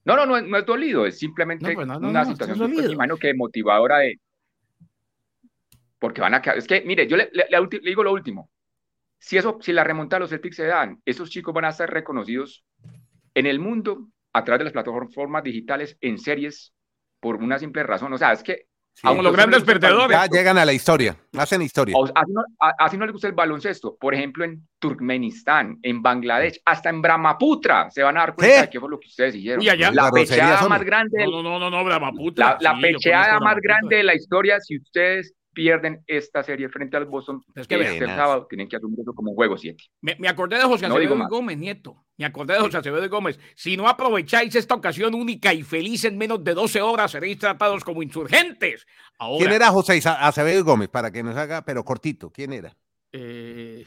no, 0.06 0.16
no, 0.16 0.26
no, 0.26 0.40
no 0.40 0.58
es 0.58 0.66
dolido, 0.66 1.06
es 1.06 1.20
simplemente 1.20 1.74
pues 1.74 1.86
una 1.86 2.24
situación, 2.24 2.74
me 2.74 2.86
imagino 2.86 3.18
que 3.18 3.34
motivadora 3.34 3.98
de, 3.98 4.22
porque 6.00 6.22
van 6.22 6.34
a 6.34 6.42
quedar, 6.42 6.58
es 6.58 6.66
que, 6.66 6.80
mire, 6.86 7.08
yo 7.08 7.18
le, 7.18 7.30
digo 7.84 8.06
lo 8.06 8.14
último, 8.14 8.50
si 9.20 9.36
eso, 9.36 9.58
si 9.60 9.74
la 9.74 9.84
remonta 9.84 10.16
de 10.16 10.22
los 10.22 10.30
Celtics 10.30 10.56
se 10.56 10.68
dan, 10.68 11.02
esos 11.04 11.30
chicos 11.30 11.54
van 11.54 11.66
a 11.66 11.74
ser 11.74 11.90
reconocidos 11.90 12.64
en 13.34 13.48
el 13.48 13.60
mundo 13.60 14.08
a 14.32 14.46
través 14.46 14.60
de 14.60 14.64
las 14.64 14.74
plataformas 14.74 15.44
digitales 15.44 15.98
en 16.00 16.20
series 16.20 16.74
por 17.20 17.36
una 17.36 17.60
simple 17.60 17.84
razón, 17.84 18.14
o 18.14 18.18
sea, 18.18 18.32
es 18.32 18.44
que 18.44 18.68
como 19.02 19.22
los 19.22 19.34
grandes 19.34 19.64
perdedores. 19.64 20.18
Ya 20.18 20.28
llegan 20.28 20.58
a 20.58 20.66
la 20.66 20.74
historia, 20.74 21.16
hacen 21.38 21.62
historia. 21.62 21.96
así, 22.78 22.98
no, 22.98 23.06
les 23.06 23.14
gusta 23.14 23.28
el 23.28 23.34
baloncesto. 23.34 23.96
Por 23.96 24.14
ejemplo, 24.14 24.46
en 24.46 24.68
Turkmenistán, 24.80 25.78
en 25.82 26.02
Bangladesh, 26.02 26.62
hasta 26.66 26.90
en 26.90 27.02
Brahmaputra 27.02 27.90
se 27.92 28.04
van 28.04 28.18
a 28.18 28.22
dar 28.22 28.36
cuenta 28.36 28.62
de 28.62 28.70
qué 28.70 28.80
fue 28.80 28.90
lo 28.90 29.00
que 29.00 29.08
ustedes 29.08 29.36
hicieron. 29.36 29.64
la 29.64 30.12
pecheada 30.12 30.68
más 30.68 30.84
grande. 30.84 31.26
No, 31.26 31.44
no, 31.44 31.60
no, 31.60 31.70
no, 31.70 31.84
Brahmaputra. 31.84 32.58
La, 32.62 32.78
pecheada 32.80 33.40
más 33.40 33.58
grande 33.62 33.98
de 33.98 34.04
la 34.04 34.16
historia, 34.16 34.60
si 34.60 34.78
ustedes 34.78 35.34
pierden 35.56 36.04
esta 36.06 36.44
serie 36.44 36.70
frente 36.70 36.98
al 36.98 37.06
Boston 37.06 37.44
es 37.56 37.68
que 37.68 37.82
este 37.82 38.06
sábado, 38.06 38.46
tienen 38.48 38.70
que 38.70 38.76
asumir 38.76 39.00
eso 39.00 39.14
como 39.14 39.32
un 39.32 39.36
juego 39.36 39.58
7. 39.58 39.84
Me, 40.02 40.16
me, 40.20 40.28
acordé 40.28 40.58
de 40.58 40.66
José 40.66 40.86
Acevedo 40.86 41.18
Gómez, 41.28 41.58
nieto. 41.58 42.06
Me 42.18 42.26
acordé 42.26 42.54
de 42.54 42.60
José 42.60 42.78
Acevedo 42.78 43.10
Gómez. 43.10 43.40
Si 43.56 43.76
no 43.76 43.88
aprovecháis 43.88 44.54
esta 44.54 44.76
ocasión 44.76 45.16
única 45.16 45.54
y 45.54 45.64
feliz 45.64 46.06
en 46.06 46.18
menos 46.18 46.44
de 46.44 46.54
12 46.54 46.82
horas, 46.82 47.12
seréis 47.12 47.40
tratados 47.40 47.84
como 47.84 48.04
insurgentes. 48.04 48.86
¿Quién 49.40 49.52
era 49.52 49.70
José 49.72 50.00
Acevedo 50.06 50.64
Gómez? 50.64 50.90
Para 50.90 51.10
que 51.10 51.24
nos 51.24 51.36
haga, 51.36 51.64
pero 51.64 51.84
cortito, 51.84 52.30
¿quién 52.30 52.54
era? 52.54 52.76
Eh, 53.12 53.86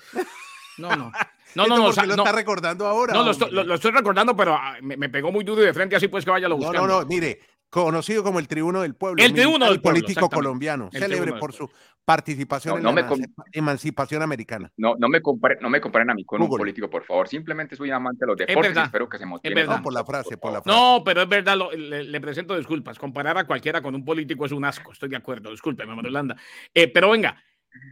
no, 0.79 0.97
no. 0.97 1.13
No, 1.55 1.67
no, 1.67 1.79
no. 1.79 1.85
lo 1.91 1.91
está 1.91 2.31
recordando 2.31 2.87
ahora? 2.87 3.15
No, 3.15 3.25
lo 3.25 3.75
estoy, 3.75 3.91
recordando, 3.91 4.37
pero 4.37 4.55
ah, 4.55 4.77
me, 4.83 5.09
pegó 5.09 5.33
muy 5.33 5.45
duro 5.45 5.63
y 5.63 5.65
de 5.65 5.73
frente, 5.73 5.97
así 5.97 6.07
pues 6.07 6.23
que 6.23 6.31
vaya 6.31 6.45
a 6.45 6.51
lo 6.51 6.57
buscando. 6.57 6.83
No, 6.83 6.87
no, 6.87 7.01
no, 7.01 7.07
mire, 7.07 7.41
conocido 7.71 8.23
como 8.23 8.39
el 8.39 8.49
tribuno 8.49 8.83
del 8.83 8.95
pueblo. 8.95 9.23
El 9.23 9.33
tribuno 9.33 9.67
del 9.67 9.81
pueblo, 9.81 10.01
político 10.01 10.29
colombiano, 10.29 10.89
célebre 10.91 11.35
por 11.35 11.53
su 11.53 11.71
participación 12.05 12.87
en 12.87 12.95
la 12.95 13.07
emancipación 13.53 14.23
americana. 14.23 14.73
No, 14.77 14.95
no 14.99 15.09
me 15.09 15.21
comparen, 15.21 15.59
no 15.61 15.69
me 15.69 15.81
comparen 15.81 16.09
a 16.11 16.15
mí 16.15 16.25
con 16.25 16.41
un 16.41 16.49
político, 16.49 16.89
por 16.89 17.05
favor. 17.05 17.29
Simplemente 17.29 17.77
soy 17.77 17.91
amante 17.91 18.25
de 18.25 18.27
los 18.29 18.37
deportes 18.37 18.75
y 18.75 18.79
espero 18.79 19.09
que 19.09 19.19
se 19.19 19.27
motive. 19.27 19.67
No, 19.67 19.83
por 19.83 19.93
la 19.93 20.05
frase, 20.05 20.39
por 20.39 20.53
la 20.53 20.63
frase. 20.63 20.79
No, 20.79 21.03
pero 21.05 21.23
es 21.23 21.29
verdad, 21.29 21.57
le, 21.77 22.21
presento 22.21 22.57
disculpas. 22.57 22.99
Comparar 22.99 23.37
a 23.37 23.47
cualquiera 23.47 23.83
con 23.83 23.95
un 23.95 24.05
político 24.05 24.47
es 24.47 24.53
un 24.53 24.65
asco, 24.65 24.93
estoy 24.93 25.11
de 25.11 25.17
acuerdo. 25.17 25.51
Discúlpeme, 25.51 25.95
Marolanda. 25.95 26.37
Eh, 26.73 26.89
pero 26.89 27.11
venga, 27.11 27.43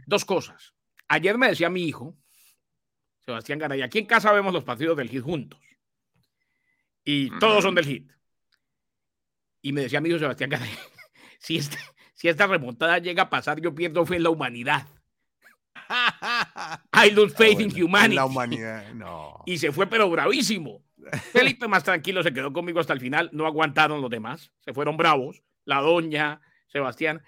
dos 0.07 0.25
cosas. 0.25 0.73
Ayer 1.07 1.37
me 1.37 1.49
decía 1.49 1.69
mi 1.69 1.83
hijo, 1.83 2.15
Sebastián 3.25 3.59
Garay, 3.59 3.81
aquí 3.81 3.99
en 3.99 4.05
casa 4.05 4.31
vemos 4.31 4.51
los 4.51 4.63
partidos 4.63 4.97
del 4.97 5.09
HIT 5.09 5.23
juntos. 5.23 5.59
Y 7.03 7.29
todos 7.39 7.63
son 7.63 7.75
del 7.75 7.87
HIT 7.87 8.16
y 9.61 9.73
me 9.73 9.81
decía 9.81 9.99
amigo 9.99 10.19
Sebastián 10.19 10.49
Garay, 10.49 10.69
si, 11.39 11.57
este, 11.57 11.77
si 12.13 12.27
esta 12.27 12.47
remontada 12.47 12.97
llega 12.99 13.23
a 13.23 13.29
pasar, 13.29 13.59
yo 13.61 13.73
pierdo 13.73 14.05
fe 14.05 14.17
en 14.17 14.23
la 14.23 14.29
humanidad. 14.29 14.87
I 16.93 17.11
lose 17.11 17.35
faith 17.35 17.59
in 17.59 17.71
humanity. 17.71 18.15
la 18.15 18.25
humanidad, 18.25 18.93
no. 18.93 19.41
Y 19.45 19.57
se 19.57 19.71
fue, 19.71 19.87
pero 19.87 20.09
bravísimo. 20.09 20.83
Felipe 21.31 21.67
más 21.67 21.83
tranquilo 21.83 22.21
se 22.23 22.33
quedó 22.33 22.51
conmigo 22.51 22.79
hasta 22.79 22.93
el 22.93 22.99
final. 22.99 23.29
No 23.31 23.45
aguantaron 23.45 24.01
los 24.01 24.09
demás. 24.09 24.51
Se 24.61 24.73
fueron 24.73 24.97
bravos. 24.97 25.41
La 25.63 25.79
doña, 25.79 26.41
Sebastián. 26.67 27.21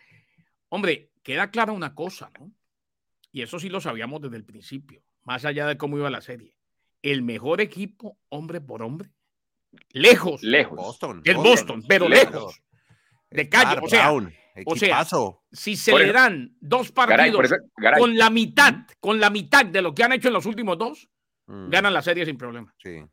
Hombre, 0.70 1.12
queda 1.24 1.52
clara 1.52 1.72
una 1.72 1.96
cosa, 1.96 2.32
¿no? 2.40 2.52
Y 3.32 3.42
eso 3.42 3.60
sí 3.60 3.70
lo 3.70 3.80
sabíamos 3.80 4.22
desde 4.22 4.38
el 4.38 4.46
principio, 4.46 5.04
más 5.24 5.46
allá 5.46 5.68
de 5.68 5.78
cómo 5.78 5.98
iba 5.98 6.10
la 6.10 6.22
serie. 6.22 6.56
El 7.02 7.22
mejor 7.22 7.62
equipo, 7.62 8.18
hombre 8.30 8.60
por 8.60 8.82
hombre, 8.82 9.12
Lejos. 9.92 10.44
Lejos. 10.44 10.78
Boston. 10.78 11.22
El 11.26 11.38
Boston, 11.38 11.84
pero 11.88 12.08
lejos. 12.08 12.62
De 13.30 13.50
calle. 13.50 13.80
O 13.82 13.88
sea, 13.88 14.12
o 14.66 14.76
sea, 14.76 15.06
si 15.52 15.76
se 15.76 15.98
le 15.98 16.12
dan 16.12 16.56
dos 16.60 16.92
partidos 16.92 17.50
con 17.98 18.18
la 18.18 18.30
mitad, 18.30 18.74
con 19.00 19.20
la 19.20 19.30
mitad 19.30 19.66
de 19.66 19.82
lo 19.82 19.94
que 19.94 20.04
han 20.04 20.14
hecho 20.14 20.28
en 20.28 20.34
los 20.34 20.46
últimos 20.46 20.78
dos, 20.78 21.10
mm. 21.48 21.70
ganan 21.70 21.94
la 21.94 22.02
serie 22.02 22.26
sin 22.26 22.38
problema. 22.38 22.74
Sí. 22.78 23.04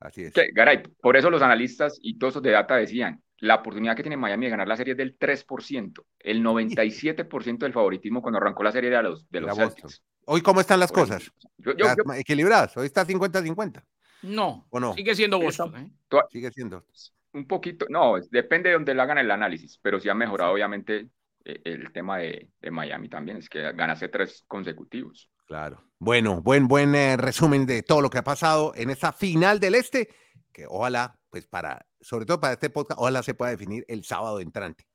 Así 0.00 0.24
es. 0.24 0.32
Garay, 0.52 0.82
por 1.00 1.16
eso 1.16 1.30
los 1.30 1.42
analistas 1.42 1.98
y 2.02 2.18
todos 2.18 2.34
los 2.34 2.42
de 2.42 2.50
data 2.50 2.76
decían, 2.76 3.22
la 3.38 3.56
oportunidad 3.56 3.96
que 3.96 4.02
tiene 4.02 4.16
Miami 4.16 4.46
de 4.46 4.50
ganar 4.50 4.68
la 4.68 4.76
serie 4.76 4.92
es 4.92 4.98
del 4.98 5.18
3%. 5.18 6.04
El 6.18 6.42
97% 6.42 7.58
del 7.58 7.72
favoritismo 7.72 8.22
cuando 8.22 8.38
arrancó 8.38 8.62
la 8.62 8.72
serie 8.72 8.90
era 8.90 9.02
los, 9.02 9.28
de 9.30 9.40
los 9.40 9.56
Celtics. 9.56 10.02
Hoy, 10.26 10.40
¿cómo 10.40 10.60
están 10.60 10.80
las 10.80 10.92
cosas? 10.92 11.30
Equilibradas. 12.16 12.76
Hoy 12.76 12.86
está 12.86 13.06
50-50. 13.06 13.82
No, 14.22 14.66
sigue 14.94 15.14
siendo 15.14 15.38
Boston. 15.38 15.76
¿eh? 15.76 15.90
Sigue 16.30 16.50
siendo. 16.50 16.84
Un 17.32 17.46
poquito, 17.46 17.86
no, 17.88 18.14
depende 18.30 18.68
de 18.68 18.74
donde 18.74 18.94
lo 18.94 19.02
hagan 19.02 19.18
el 19.18 19.30
análisis, 19.30 19.78
pero 19.82 19.98
sí 19.98 20.08
ha 20.08 20.14
mejorado 20.14 20.52
obviamente 20.52 21.08
eh, 21.44 21.60
el 21.64 21.92
tema 21.92 22.18
de, 22.18 22.50
Miami 22.70 23.08
también, 23.08 23.38
es 23.38 23.48
que 23.48 23.72
ganase 23.72 24.08
tres 24.08 24.44
consecutivos. 24.46 25.30
Claro. 25.46 25.82
Bueno, 25.98 26.40
buen, 26.40 26.68
buen 26.68 26.94
eh, 26.94 27.16
resumen 27.16 27.66
de 27.66 27.82
todo 27.82 28.00
lo 28.00 28.10
que 28.10 28.18
ha 28.18 28.24
pasado 28.24 28.72
en 28.76 28.90
esta 28.90 29.12
final 29.12 29.58
del 29.60 29.74
Este, 29.74 30.08
que 30.52 30.66
ojalá, 30.68 31.18
pues 31.28 31.46
para, 31.46 31.84
sobre 32.00 32.24
todo 32.24 32.40
para 32.40 32.54
este 32.54 32.70
podcast, 32.70 33.00
ojalá 33.00 33.22
se 33.22 33.34
pueda 33.34 33.50
definir 33.50 33.84
el 33.88 34.04
sábado 34.04 34.40
entrante 34.40 34.86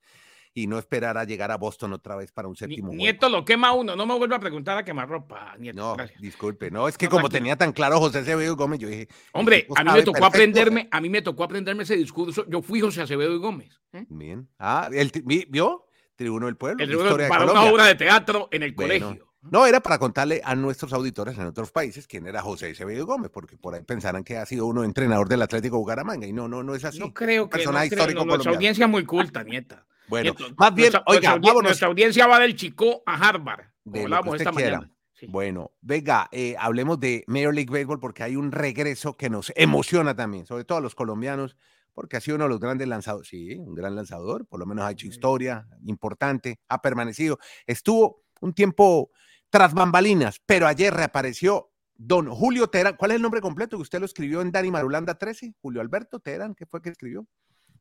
y 0.52 0.66
no 0.66 0.78
esperar 0.78 1.16
a 1.16 1.24
llegar 1.24 1.50
a 1.50 1.56
Boston 1.56 1.92
otra 1.92 2.16
vez 2.16 2.32
para 2.32 2.48
un 2.48 2.56
séptimo 2.56 2.92
Nieto 2.92 3.28
lo 3.28 3.44
quema 3.44 3.72
uno, 3.72 3.94
no 3.94 4.06
me 4.06 4.16
vuelva 4.16 4.36
a 4.36 4.40
preguntar 4.40 4.76
a 4.78 4.84
quemar 4.84 5.08
ropa, 5.08 5.56
Nieto. 5.58 5.96
No, 5.96 6.04
disculpe, 6.20 6.70
no, 6.70 6.88
es 6.88 6.98
que 6.98 7.08
como 7.08 7.28
tenía 7.28 7.56
tan 7.56 7.72
claro 7.72 7.98
José 7.98 8.18
Acevedo 8.18 8.56
Gómez, 8.56 8.80
yo 8.80 8.88
dije. 8.88 9.08
Hombre, 9.32 9.66
a 9.76 9.84
mí 9.84 9.92
me 9.92 10.02
tocó 10.02 10.24
aprenderme, 10.24 10.88
a 10.90 11.00
mí 11.00 11.08
me 11.08 11.22
tocó 11.22 11.44
aprenderme 11.44 11.84
ese 11.84 11.96
discurso. 11.96 12.44
Yo 12.48 12.62
fui 12.62 12.80
José 12.80 13.02
Acevedo 13.02 13.38
Gómez. 13.38 13.80
¿eh? 13.92 14.06
Bien. 14.08 14.48
Ah, 14.58 14.88
el, 14.92 15.12
¿vio? 15.24 15.86
Tribuno 16.16 16.46
del 16.46 16.56
Pueblo. 16.56 16.82
El 16.82 16.90
tribuno 16.90 17.16
para 17.28 17.50
una 17.50 17.64
obra 17.64 17.86
de 17.86 17.94
teatro 17.94 18.48
en 18.50 18.62
el 18.62 18.74
colegio. 18.74 19.30
No, 19.42 19.64
era 19.64 19.80
para 19.80 19.98
contarle 19.98 20.42
a 20.44 20.54
nuestros 20.54 20.92
auditores 20.92 21.38
en 21.38 21.46
otros 21.46 21.70
países 21.70 22.06
quién 22.06 22.26
era 22.26 22.42
José 22.42 22.72
Acevedo 22.72 23.06
Gómez, 23.06 23.30
porque 23.32 23.56
por 23.56 23.74
ahí 23.74 23.82
pensarán 23.82 24.22
que 24.22 24.36
ha 24.36 24.44
sido 24.44 24.66
uno 24.66 24.84
entrenador 24.84 25.30
del 25.30 25.40
Atlético 25.40 25.78
Bucaramanga, 25.78 26.26
y 26.26 26.32
no, 26.32 26.46
no, 26.46 26.62
no 26.62 26.74
es 26.74 26.84
así. 26.84 26.98
No 26.98 27.14
creo 27.14 27.48
que. 27.48 27.56
Personaje 27.56 27.86
histórico 27.86 28.20
no, 28.20 28.26
nuestra 28.26 28.52
audiencia 28.52 28.84
es 28.84 28.90
muy 28.90 29.06
culta, 29.06 29.42
nieta. 29.44 29.86
Bueno, 30.10 30.34
más 30.56 30.74
bien, 30.74 30.92
nuestra, 30.92 31.04
oiga, 31.06 31.38
nuestra, 31.62 31.88
audiencia 31.88 32.26
va 32.26 32.40
del 32.40 32.56
Chico 32.56 33.02
a 33.06 33.14
Harvard. 33.14 33.66
hablamos 33.94 34.34
esta 34.34 34.52
mañana. 34.52 34.90
Bueno, 35.28 35.72
venga, 35.80 36.28
eh, 36.32 36.56
hablemos 36.58 36.98
de 36.98 37.24
Major 37.26 37.54
League 37.54 37.70
Baseball 37.70 38.00
porque 38.00 38.22
hay 38.22 38.36
un 38.36 38.52
regreso 38.52 39.16
que 39.16 39.30
nos 39.30 39.52
emociona 39.54 40.16
también, 40.16 40.46
sobre 40.46 40.64
todo 40.64 40.78
a 40.78 40.80
los 40.80 40.94
colombianos, 40.94 41.56
porque 41.92 42.16
ha 42.16 42.20
sido 42.20 42.36
uno 42.36 42.44
de 42.44 42.50
los 42.50 42.60
grandes 42.60 42.88
lanzadores, 42.88 43.28
sí, 43.28 43.54
un 43.54 43.74
gran 43.74 43.94
lanzador, 43.94 44.46
por 44.46 44.58
lo 44.58 44.66
menos 44.66 44.84
ha 44.84 44.90
hecho 44.90 45.06
historia 45.06 45.68
importante, 45.84 46.58
ha 46.68 46.80
permanecido, 46.80 47.38
estuvo 47.66 48.24
un 48.40 48.54
tiempo 48.54 49.10
tras 49.50 49.74
bambalinas, 49.74 50.40
pero 50.46 50.66
ayer 50.66 50.92
reapareció 50.92 51.70
don 51.94 52.30
Julio 52.30 52.68
Terán. 52.68 52.96
¿Cuál 52.96 53.10
es 53.10 53.16
el 53.16 53.22
nombre 53.22 53.40
completo 53.40 53.76
que 53.76 53.82
usted 53.82 54.00
lo 54.00 54.06
escribió 54.06 54.40
en 54.40 54.50
Dani 54.50 54.70
Marulanda 54.70 55.16
13? 55.18 55.54
Julio 55.60 55.80
Alberto 55.82 56.20
Terán, 56.20 56.54
¿qué 56.54 56.64
fue 56.64 56.80
que 56.80 56.88
escribió? 56.88 57.26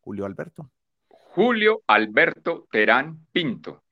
Julio 0.01 0.25
Alberto. 0.25 0.69
Julio 1.39 1.83
Alberto 1.87 2.67
Terán 2.69 3.27
Pinto. 3.31 3.83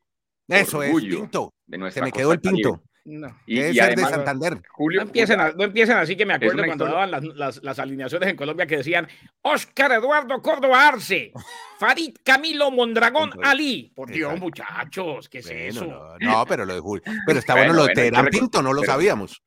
Eso 0.49 0.83
es, 0.83 0.93
Pinto. 0.93 1.53
Se 1.91 2.01
me 2.01 2.11
quedó 2.11 2.33
el 2.33 2.41
Pinto. 2.41 2.83
No. 3.05 3.39
Y, 3.45 3.55
Debe 3.55 3.69
y 3.69 3.73
ser 3.73 3.83
además, 3.83 4.09
de 4.09 4.15
Santander. 4.17 4.61
Julio, 4.69 4.99
no, 4.99 5.05
empiecen 5.05 5.39
a, 5.39 5.51
no 5.53 5.63
empiecen 5.63 5.95
así 5.95 6.17
que 6.17 6.25
me 6.25 6.33
acuerdo 6.33 6.57
cuando 6.57 6.73
historia. 6.73 6.93
daban 6.93 7.11
las, 7.11 7.23
las, 7.23 7.63
las, 7.63 7.79
alineaciones 7.79 8.27
en 8.27 8.35
Colombia 8.35 8.67
que 8.67 8.75
decían 8.75 9.07
Oscar 9.43 9.93
Eduardo 9.93 10.41
Córdoba 10.41 10.89
Arce, 10.89 11.31
Farid 11.79 12.17
Camilo 12.21 12.69
Mondragón 12.69 13.31
Ali. 13.41 13.93
Por 13.95 14.09
Dios, 14.09 14.33
Exacto. 14.33 14.43
muchachos, 14.45 15.29
¿qué 15.29 15.37
es 15.37 15.45
bueno, 15.45 15.63
eso? 15.69 15.85
No, 16.19 16.39
no, 16.39 16.45
pero 16.45 16.65
lo 16.65 16.73
de 16.73 16.81
Julio. 16.81 17.03
Pero 17.25 17.39
está 17.39 17.53
bueno, 17.53 17.69
bueno 17.69 17.81
lo 17.83 17.87
de 17.87 17.93
Terán 17.93 18.25
Pinto, 18.25 18.61
no 18.61 18.73
lo 18.73 18.81
pero, 18.81 18.91
sabíamos. 18.91 19.41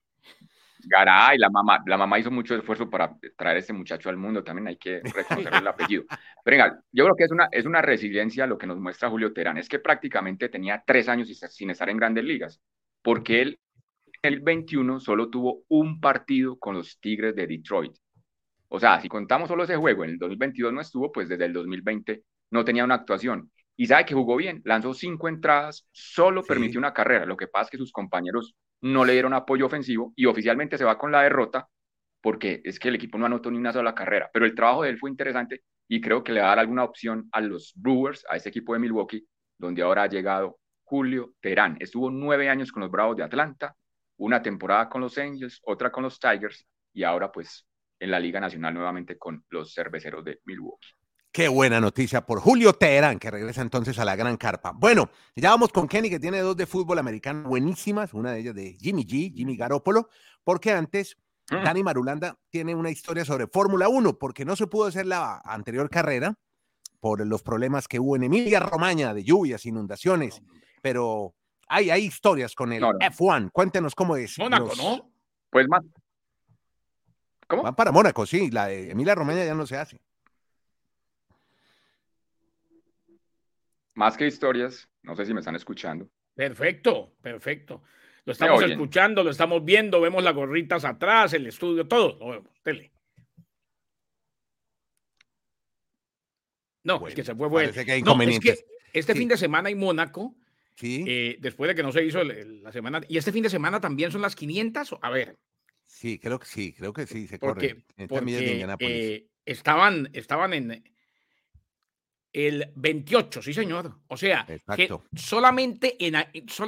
Garay, 0.87 1.39
la 1.39 1.51
mamá, 1.51 1.83
la 1.87 1.97
mamá 1.97 2.19
hizo 2.19 2.31
mucho 2.31 2.55
esfuerzo 2.55 2.89
para 2.89 3.17
traer 3.37 3.57
a 3.57 3.61
este 3.61 3.73
muchacho 3.73 4.09
al 4.09 4.17
mundo, 4.17 4.45
también 4.45 4.69
hay 4.69 4.77
que 4.77 5.01
reconocer 5.01 5.55
el 5.55 5.67
apellido. 5.67 6.05
Pero 6.45 6.57
venga, 6.57 6.83
yo 6.93 7.05
creo 7.05 7.17
que 7.17 7.25
es 7.25 7.31
una, 7.31 7.49
es 7.51 7.67
una 7.67 7.83
resiliencia 7.83 8.47
lo 8.47 8.59
que 8.59 8.67
nos 8.67 8.79
muestra 8.79 9.11
Julio 9.11 9.33
Terán, 9.33 9.59
es 9.59 9.69
que 9.69 9.79
prácticamente 9.79 10.49
tenía 10.49 10.83
tres 10.87 11.09
años 11.09 11.29
sin 11.29 11.71
estar 11.71 11.89
en 11.89 11.97
grandes 11.97 12.25
ligas, 12.25 12.61
porque 13.03 13.43
él 13.43 13.61
en 14.23 14.35
el 14.35 14.41
21 14.41 15.01
solo 15.01 15.31
tuvo 15.31 15.65
un 15.69 16.01
partido 16.01 16.59
con 16.59 16.75
los 16.75 16.99
Tigres 17.01 17.35
de 17.35 17.47
Detroit. 17.47 17.93
O 18.69 18.79
sea, 18.79 19.01
si 19.01 19.09
contamos 19.09 19.49
solo 19.49 19.65
ese 19.65 19.77
juego, 19.77 20.05
en 20.05 20.11
el 20.11 20.19
2022 20.19 20.73
no 20.73 20.81
estuvo, 20.81 21.11
pues 21.11 21.29
desde 21.29 21.47
el 21.47 21.53
2020 21.53 22.23
no 22.51 22.65
tenía 22.65 22.85
una 22.85 22.97
actuación. 22.97 23.51
Y 23.77 23.87
sabe 23.87 24.05
que 24.05 24.15
jugó 24.15 24.37
bien, 24.37 24.61
lanzó 24.65 24.93
cinco 24.93 25.29
entradas, 25.29 25.89
solo 25.91 26.43
sí. 26.43 26.49
permitió 26.49 26.79
una 26.79 26.93
carrera. 26.93 27.25
Lo 27.25 27.37
que 27.37 27.49
pasa 27.49 27.65
es 27.65 27.71
que 27.71 27.79
sus 27.79 27.93
compañeros 27.93 28.55
no 28.83 29.05
le 29.05 29.13
dieron 29.13 29.35
apoyo 29.35 29.67
ofensivo 29.67 30.13
y 30.17 30.27
oficialmente 30.27 30.79
se 30.79 30.85
va 30.85 30.99
con 30.99 31.13
la 31.13 31.23
derrota 31.23 31.69
porque 32.21 32.61
es 32.65 32.79
que 32.79 32.89
el 32.89 32.95
equipo 32.97 33.19
no 33.19 33.27
anotó 33.27 33.51
ni 33.51 33.59
una 33.59 33.73
sola 33.73 33.95
carrera. 33.95 34.31
Pero 34.33 34.45
el 34.45 34.55
trabajo 34.55 34.83
de 34.83 34.91
él 34.91 34.99
fue 34.99 35.11
interesante 35.11 35.63
y 35.89 36.01
creo 36.01 36.23
que 36.23 36.33
le 36.33 36.41
va 36.41 36.47
a 36.47 36.49
dar 36.51 36.61
alguna 36.61 36.85
opción 36.85 37.29
a 37.33 37.41
los 37.41 37.73
Brewers, 37.77 38.25
a 38.29 38.37
ese 38.37 38.51
equipo 38.51 38.75
de 38.75 38.81
Milwaukee, 38.81 39.27
donde 39.59 39.83
ahora 39.83 40.05
ha 40.05 40.09
llegado 40.09 40.59
Julio 40.85 41.35
Terán. 41.41 41.77
Estuvo 41.81 42.11
nueve 42.11 42.49
años 42.49 42.73
con 42.73 42.83
los 42.83 42.91
Bravos 42.91 43.17
de 43.17 43.25
Atlanta, 43.25 43.75
una 44.19 44.43
temporada 44.43 44.89
con 44.89 45.01
los 45.01 45.17
Angels, 45.19 45.61
otra 45.65 45.91
con 45.91 46.03
los 46.05 46.19
Tigers 46.19 46.67
y 46.93 47.05
ahora 47.05 47.33
pues 47.33 47.67
en 47.99 48.11
la 48.11 48.21
Liga 48.21 48.41
Nacional 48.41 48.75
nuevamente 48.75 49.17
con 49.17 49.45
los 49.51 49.73
Cerveceros 49.73 50.25
de 50.25 50.41
Milwaukee. 50.45 51.00
Qué 51.33 51.47
buena 51.47 51.81
noticia 51.81 52.27
por 52.27 52.41
Julio 52.41 52.73
Teherán, 52.73 53.21
que 53.21 53.31
regresa 53.31 53.63
entonces 53.63 53.99
a 54.01 54.05
la 54.05 54.17
gran 54.17 54.37
carpa. 54.37 54.73
Bueno, 54.75 55.11
ya 55.37 55.51
vamos 55.51 55.71
con 55.71 55.87
Kenny, 55.87 56.11
que 56.11 56.19
tiene 56.19 56.41
dos 56.41 56.57
de 56.57 56.67
fútbol 56.67 56.99
americano 56.99 57.49
buenísimas, 57.49 58.13
una 58.15 58.33
de 58.33 58.41
ellas 58.41 58.55
de 58.55 58.77
Jimmy 58.81 59.05
G, 59.05 59.33
Jimmy 59.35 59.57
Garoppolo, 59.57 60.09
porque 60.45 60.73
antes. 60.73 61.17
Dani 61.51 61.83
Marulanda 61.83 62.39
tiene 62.49 62.77
una 62.77 62.91
historia 62.91 63.25
sobre 63.25 63.49
Fórmula 63.49 63.89
1, 63.89 64.19
porque 64.21 64.45
no 64.45 64.55
se 64.55 64.69
pudo 64.69 64.87
hacer 64.87 65.07
la 65.07 65.41
anterior 65.45 65.91
carrera 65.91 66.39
por 67.01 67.27
los 67.27 67.43
problemas 67.43 67.89
que 67.89 67.99
hubo 67.99 68.15
en 68.15 68.23
Emilia 68.23 68.61
Romagna 68.61 69.13
de 69.13 69.25
lluvias, 69.25 69.67
inundaciones, 69.67 70.43
pero 70.81 71.35
hay, 71.67 71.91
hay 71.91 72.05
historias 72.05 72.55
con 72.55 72.73
el 72.73 72.81
no, 72.81 72.93
no. 72.93 72.99
F1. 73.01 73.51
Cuéntenos 73.53 73.97
cómo 73.97 74.17
es. 74.17 74.39
Mónaco, 74.39 74.67
los... 74.67 74.79
¿no? 74.79 75.11
Pues 75.51 75.67
más. 75.67 75.83
¿Cómo? 77.49 77.65
Van 77.65 77.75
para 77.75 77.91
Mónaco, 77.91 78.27
sí, 78.27 78.49
la 78.53 78.67
de 78.67 78.93
Emilia 78.93 79.17
Romagna 79.17 79.45
ya 79.45 79.55
no 79.55 79.67
se 79.67 79.77
hace. 79.77 80.01
Más 84.01 84.17
que 84.17 84.27
historias, 84.27 84.89
no 85.03 85.15
sé 85.15 85.27
si 85.27 85.35
me 85.35 85.41
están 85.41 85.57
escuchando. 85.57 86.09
Perfecto, 86.35 87.17
perfecto. 87.21 87.83
Lo 88.25 88.33
estamos 88.33 88.63
escuchando, 88.63 89.23
lo 89.23 89.29
estamos 89.29 89.63
viendo, 89.63 90.01
vemos 90.01 90.25
las 90.25 90.35
gorritas 90.35 90.87
atrás, 90.87 91.35
el 91.35 91.47
estudio, 91.47 91.87
todo 91.87 92.17
lo 92.19 92.31
vemos. 92.31 92.63
Tele. 92.63 92.91
No, 96.83 96.99
bueno, 96.99 97.09
es 97.09 97.15
que 97.15 97.25
se 97.25 97.35
fue 97.35 97.49
bueno. 97.49 97.71
Que 97.75 97.93
hay 97.93 98.01
no, 98.01 98.19
es 98.23 98.41
que 98.41 98.57
este 98.95 99.13
sí. 99.13 99.19
fin 99.19 99.29
de 99.29 99.37
semana 99.37 99.69
en 99.69 99.79
Mónaco, 99.79 100.35
sí. 100.77 101.05
eh, 101.07 101.37
después 101.39 101.69
de 101.69 101.75
que 101.75 101.83
no 101.83 101.93
se 101.93 102.03
hizo 102.03 102.23
el, 102.23 102.31
el, 102.31 102.63
la 102.63 102.73
semana, 102.73 103.03
y 103.07 103.19
este 103.19 103.33
fin 103.33 103.43
de 103.43 103.51
semana 103.51 103.83
también 103.83 104.11
son 104.11 104.23
las 104.23 104.35
500, 104.35 104.97
a 105.03 105.11
ver. 105.11 105.37
Sí, 105.85 106.19
creo 106.19 106.39
que 106.39 106.47
sí, 106.47 106.73
creo 106.73 106.95
que 106.95 107.07
sí, 107.07 107.29
se 107.29 107.39
porque, 107.39 107.83
corre. 107.99 108.09
Porque, 108.09 108.67
eh, 108.81 109.27
estaban, 109.45 110.09
estaban 110.15 110.55
en, 110.55 110.83
el 112.33 112.71
28, 112.77 113.43
sí 113.43 113.53
señor. 113.53 113.99
O 114.09 114.17
sea, 114.17 114.45
Exacto. 114.49 115.05
que 115.11 115.19
solamente 115.19 115.97
en, 116.05 116.15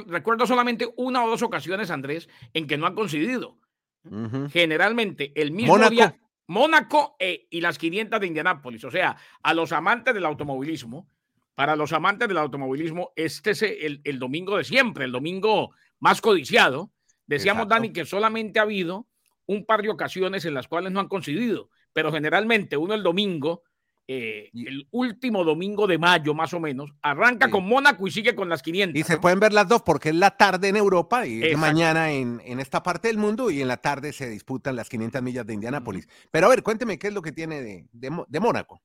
recuerdo 0.07 0.45
solamente 0.45 0.91
una 0.97 1.23
o 1.23 1.29
dos 1.29 1.41
ocasiones, 1.41 1.89
Andrés, 1.91 2.29
en 2.53 2.67
que 2.67 2.77
no 2.77 2.85
han 2.85 2.95
coincidido. 2.95 3.57
Uh 4.05 4.27
-huh. 4.27 4.49
Generalmente 4.51 5.31
el 5.35 5.51
mismo 5.51 5.73
Mónaco. 5.73 5.91
día, 5.91 6.19
Mónaco 6.47 7.15
eh, 7.19 7.47
y 7.49 7.61
las 7.61 7.77
500 7.77 8.19
de 8.19 8.27
Indianápolis. 8.27 8.83
O 8.83 8.91
sea, 8.91 9.15
a 9.41 9.53
los 9.53 9.71
amantes 9.71 10.13
del 10.13 10.25
automovilismo, 10.25 11.07
para 11.55 11.75
los 11.75 11.93
amantes 11.93 12.27
del 12.27 12.37
automovilismo, 12.37 13.11
este 13.15 13.51
es 13.51 13.61
el, 13.61 14.01
el 14.03 14.19
domingo 14.19 14.57
de 14.57 14.63
siempre, 14.63 15.05
el 15.05 15.11
domingo 15.11 15.71
más 15.99 16.19
codiciado. 16.19 16.91
Decíamos, 17.25 17.63
Exacto. 17.63 17.75
Dani, 17.75 17.93
que 17.93 18.05
solamente 18.05 18.59
ha 18.59 18.63
habido 18.63 19.07
un 19.45 19.65
par 19.65 19.81
de 19.81 19.89
ocasiones 19.89 20.45
en 20.45 20.53
las 20.53 20.67
cuales 20.67 20.91
no 20.91 20.99
han 20.99 21.07
coincidido, 21.07 21.69
pero 21.93 22.11
generalmente 22.11 22.75
uno 22.75 22.93
el 22.93 23.03
domingo 23.03 23.63
eh, 24.07 24.49
el 24.53 24.85
último 24.91 25.43
domingo 25.45 25.87
de 25.87 25.97
mayo, 25.97 26.33
más 26.33 26.53
o 26.53 26.59
menos. 26.59 26.91
Arranca 27.01 27.45
Sí. 27.45 27.51
con 27.51 27.65
Mónaco 27.65 28.05
y 28.07 28.11
sigue 28.11 28.35
con 28.35 28.49
las 28.49 28.61
500. 28.61 28.99
Y 28.99 29.03
se 29.03 29.15
¿no? 29.15 29.21
pueden 29.21 29.39
ver 29.39 29.53
las 29.53 29.67
dos 29.67 29.81
porque 29.81 30.09
es 30.09 30.15
la 30.15 30.31
tarde 30.31 30.67
en 30.67 30.75
Europa 30.75 31.25
y 31.25 31.41
es 31.43 31.57
mañana 31.57 32.11
en, 32.11 32.41
en 32.43 32.59
esta 32.59 32.83
parte 32.83 33.07
del 33.07 33.17
mundo 33.17 33.49
y 33.49 33.61
en 33.61 33.67
la 33.69 33.77
tarde 33.77 34.11
se 34.11 34.29
disputan 34.29 34.75
las 34.75 34.89
500 34.89 35.21
millas 35.21 35.45
de 35.45 35.53
Indianápolis. 35.53 36.07
Pero 36.31 36.47
a 36.47 36.49
ver, 36.49 36.63
cuénteme 36.63 36.99
qué 36.99 37.07
es 37.07 37.13
lo 37.13 37.21
que 37.21 37.31
tiene 37.31 37.61
de, 37.61 37.85
de, 37.93 38.39
Mónaco, 38.41 38.81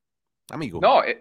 amigo. 0.50 0.78
No, 0.80 1.02
eh, 1.02 1.20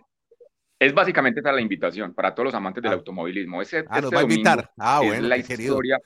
es 0.80 0.94
básicamente 0.94 1.40
esa 1.40 1.52
la 1.52 1.62
invitación 1.62 2.14
para 2.14 2.36
todos 2.36 2.46
los 2.46 2.54
amantes 2.54 2.84
del 2.84 2.92
Ah. 2.92 2.96
automovilismo. 2.96 3.62
Ese, 3.64 3.80
Ah, 3.90 3.96
nos 4.00 4.04
este 4.06 4.16
va 4.16 4.20
a 4.22 4.24
invitar. 4.24 4.56
domingo 4.58 4.74
Ah, 4.78 5.00
es 5.02 5.08
bueno, 5.10 5.28
la 5.28 5.36
qué 5.38 5.44
querido. 5.44 5.74
historia, 5.74 6.00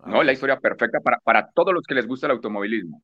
Ah, 0.00 0.10
no, 0.10 0.22
la 0.24 0.32
historia 0.32 0.58
perfecta 0.58 0.98
para, 1.00 1.18
para 1.20 1.50
todos 1.52 1.72
los 1.74 1.82
que 1.84 1.94
les 1.94 2.06
gusta 2.06 2.26
el 2.26 2.32
automovilismo. 2.32 3.02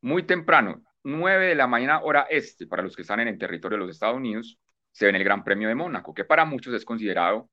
Muy 0.00 0.24
temprano, 0.24 0.82
9 1.06 1.46
de 1.46 1.54
la 1.54 1.66
mañana 1.66 2.00
hora 2.02 2.26
este, 2.28 2.66
para 2.66 2.82
los 2.82 2.96
que 2.96 3.02
están 3.02 3.20
en 3.20 3.28
el 3.28 3.38
territorio 3.38 3.76
de 3.78 3.84
los 3.84 3.90
Estados 3.94 4.16
Unidos, 4.16 4.58
se 4.92 5.06
ven 5.06 5.14
el 5.16 5.24
Gran 5.24 5.44
Premio 5.44 5.68
de 5.68 5.74
Mónaco, 5.74 6.12
que 6.12 6.24
para 6.24 6.44
muchos 6.44 6.74
es 6.74 6.84
considerado 6.84 7.48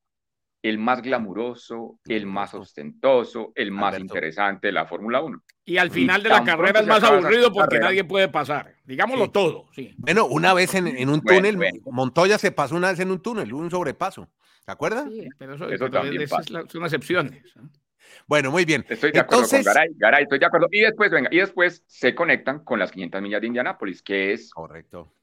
el 0.63 0.78
más 0.78 1.02
glamuroso, 1.02 2.00
el 2.06 2.26
más 2.26 2.54
ostentoso, 2.54 3.52
el 3.54 3.72
más 3.72 3.96
Alberto. 3.96 4.06
interesante 4.06 4.68
de 4.68 4.74
la 4.74 4.86
Fórmula 4.86 5.22
1. 5.22 5.44
Y 5.66 5.78
al 5.78 5.88
Y 5.89 5.92
final 5.92 6.24
de 6.24 6.30
la 6.30 6.44
carrera 6.44 6.80
es 6.80 6.88
más 6.88 7.04
aburrido 7.04 7.52
porque 7.52 7.68
carrera. 7.76 7.86
nadie 7.88 8.04
puede 8.06 8.30
pasar. 8.30 8.74
Digámoslo 8.86 9.26
Sí. 9.26 9.32
todo. 9.34 9.66
Sí. 9.74 9.94
Bueno, 9.98 10.26
una 10.26 10.54
vez 10.54 10.74
en, 10.76 10.88
en 10.88 11.10
un 11.10 11.20
Bueno, 11.20 11.38
túnel, 11.39 11.58
bueno. 11.58 11.80
Montoya 11.92 12.38
se 12.38 12.52
pasó 12.54 12.76
una 12.78 12.92
vez 12.92 13.00
en 13.02 13.12
un 13.12 13.22
túnel, 13.22 13.54
un 13.54 13.70
sobrepaso. 13.70 14.30
¿Se 14.66 14.72
acuerda? 14.72 15.06
Sí, 15.10 15.28
pero 15.38 15.56
eso, 15.56 15.66
Eso 15.70 15.86
pero 15.86 15.92
también 15.92 16.30
pasa. 16.30 16.50
la- 16.54 16.66
son 16.70 16.84
excepciones. 16.84 17.44
¿No? 18.19 18.23
Bueno, 18.28 18.52
muy 18.52 18.65
bien. 18.65 18.86
Estoy 18.89 19.12
de 19.12 19.19
acuerdo 19.19 19.43
Entonces, 19.43 19.65
con 19.65 19.73
Garay, 19.73 19.89
Garay, 19.95 20.23
estoy 20.23 20.39
de 20.39 20.45
acuerdo. 20.45 20.67
Y 20.71 20.82
después, 20.82 21.12
venga, 21.12 21.30
y 21.32 21.38
después 21.38 21.84
se 21.88 22.15
conectan 22.15 22.63
con 22.63 22.80
las 22.80 22.91
500 22.91 23.21
millas 23.21 23.41
de 23.41 23.47
Indianápolis, 23.47 24.02
que 24.02 24.34
es 24.34 24.52
correcto. 24.52 25.13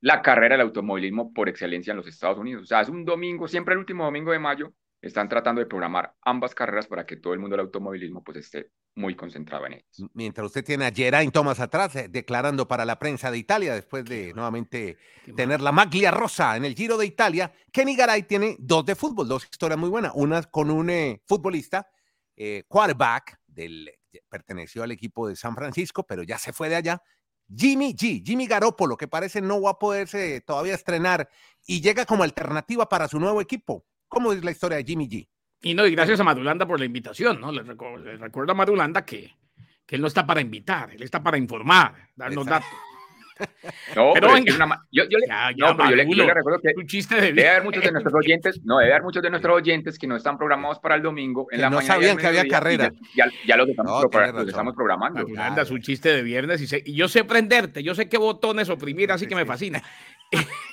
la 0.00 0.22
carrera 0.22 0.54
del 0.56 0.66
automovilismo 0.66 1.32
por 1.32 1.48
excelencia 1.48 1.92
en 1.92 1.98
los 1.98 2.06
Estados 2.06 2.38
Unidos. 2.38 2.64
O 2.64 2.66
sea, 2.66 2.80
es 2.80 2.88
un 2.88 3.04
domingo, 3.04 3.48
siempre 3.48 3.74
el 3.74 3.78
último 3.78 4.04
domingo 4.04 4.32
de 4.32 4.38
mayo, 4.38 4.72
están 5.02 5.28
tratando 5.28 5.60
de 5.60 5.66
programar 5.66 6.14
ambas 6.22 6.54
carreras 6.54 6.86
para 6.86 7.06
que 7.06 7.16
todo 7.16 7.32
el 7.32 7.38
mundo 7.40 7.56
del 7.56 7.66
automovilismo 7.66 8.22
pues 8.22 8.38
esté 8.38 8.70
muy 8.94 9.14
concentrado 9.14 9.66
en 9.66 9.74
ellas. 9.74 10.10
Mientras 10.12 10.46
usted 10.46 10.64
tiene 10.64 10.84
a 10.86 10.92
Geraint 10.92 11.32
Thomas 11.32 11.60
atrás, 11.60 11.96
eh, 11.96 12.08
declarando 12.10 12.68
para 12.68 12.84
la 12.84 12.98
prensa 12.98 13.30
de 13.30 13.38
Italia, 13.38 13.74
después 13.74 14.04
de 14.04 14.34
nuevamente 14.34 14.98
tener 15.36 15.60
la 15.60 15.72
maglia 15.72 16.10
rosa 16.10 16.56
en 16.56 16.64
el 16.64 16.74
Giro 16.74 16.98
de 16.98 17.06
Italia, 17.06 17.52
Kenny 17.72 17.96
Garay 17.96 18.24
tiene 18.24 18.56
dos 18.58 18.84
de 18.84 18.94
fútbol, 18.94 19.28
dos 19.28 19.48
historias 19.50 19.78
muy 19.78 19.88
buenas. 19.88 20.12
Una 20.14 20.42
con 20.42 20.70
un 20.70 20.90
eh, 20.90 21.22
futbolista, 21.26 21.88
eh, 22.42 22.64
quarterback, 22.66 23.38
del, 23.46 23.90
perteneció 24.30 24.82
al 24.82 24.92
equipo 24.92 25.28
de 25.28 25.36
San 25.36 25.54
Francisco, 25.54 26.06
pero 26.06 26.22
ya 26.22 26.38
se 26.38 26.54
fue 26.54 26.70
de 26.70 26.76
allá. 26.76 27.02
Jimmy 27.54 27.92
G, 27.94 28.22
Jimmy 28.24 28.46
Garoppolo, 28.46 28.96
que 28.96 29.08
parece 29.08 29.42
no 29.42 29.60
va 29.60 29.72
a 29.72 29.78
poderse 29.78 30.40
todavía 30.40 30.74
estrenar 30.74 31.28
y 31.66 31.82
llega 31.82 32.06
como 32.06 32.22
alternativa 32.22 32.88
para 32.88 33.08
su 33.08 33.20
nuevo 33.20 33.42
equipo. 33.42 33.84
¿Cómo 34.08 34.32
es 34.32 34.42
la 34.42 34.52
historia 34.52 34.78
de 34.78 34.84
Jimmy 34.84 35.06
G? 35.06 35.28
Y 35.60 35.74
no, 35.74 35.84
y 35.86 35.90
gracias 35.90 36.18
a 36.18 36.24
Madulanda 36.24 36.66
por 36.66 36.78
la 36.78 36.86
invitación, 36.86 37.42
¿no? 37.42 37.52
Les, 37.52 37.66
recu- 37.66 37.98
les 38.02 38.18
recuerdo 38.18 38.52
a 38.52 38.54
Madulanda 38.54 39.04
que, 39.04 39.36
que 39.84 39.96
él 39.96 40.00
no 40.00 40.08
está 40.08 40.24
para 40.26 40.40
invitar, 40.40 40.92
él 40.92 41.02
está 41.02 41.22
para 41.22 41.36
informar, 41.36 42.08
darnos 42.16 42.46
Exacto. 42.46 42.66
datos. 42.66 42.89
No, 43.94 43.94
Pero 43.94 44.12
pero, 44.14 44.26
es 44.28 44.32
venga. 44.34 44.44
que 44.44 44.50
es 44.50 44.56
una 44.56 44.86
yo, 44.92 45.04
yo 45.08 45.18
le, 45.18 45.26
Ya, 45.26 45.50
no, 45.50 45.56
ya, 45.56 45.76
pero 45.76 45.90
yo 45.90 45.96
le, 45.96 46.02
yo 46.04 46.08
Marulo, 46.08 46.26
le 46.26 46.34
recuerdo 46.34 46.60
que 46.60 46.72
un 46.76 46.86
chiste 46.86 47.14
de 47.20 47.32
debe 47.32 47.48
haber 47.48 47.64
muchos 47.64 47.82
de 47.82 47.92
nuestros 47.92 48.14
oyentes, 48.14 48.60
no, 48.64 48.78
debe 48.78 48.92
haber 48.92 49.02
muchos 49.02 49.22
de 49.22 49.30
nuestros 49.30 49.56
oyentes 49.56 49.98
que 49.98 50.06
no 50.06 50.16
están 50.16 50.38
programados 50.38 50.78
para 50.78 50.94
el 50.94 51.02
domingo 51.02 51.46
en 51.50 51.56
Que 51.56 51.62
la 51.62 51.70
no 51.70 51.76
mañana 51.76 51.94
sabían 51.94 52.16
que 52.16 52.26
había 52.26 52.48
carrera. 52.48 52.90
Ya, 53.14 53.26
ya, 53.26 53.32
ya 53.46 53.56
los, 53.56 53.68
estamos, 53.68 54.02
No, 54.02 54.10
pro- 54.10 54.32
los 54.32 54.48
estamos 54.48 54.74
programando. 54.74 55.26
Es 55.62 55.70
un 55.70 55.80
chiste 55.82 56.12
de 56.12 56.22
viernes 56.22 56.60
y, 56.62 56.66
sé- 56.66 56.82
y 56.84 56.94
yo 56.94 57.08
sé 57.08 57.24
prenderte, 57.24 57.82
yo 57.82 57.94
sé 57.94 58.08
qué 58.08 58.18
botones 58.18 58.68
oprimir, 58.68 59.10
así 59.12 59.24
Sí, 59.24 59.28
que 59.28 59.34
me 59.34 59.44
fascina. 59.46 59.82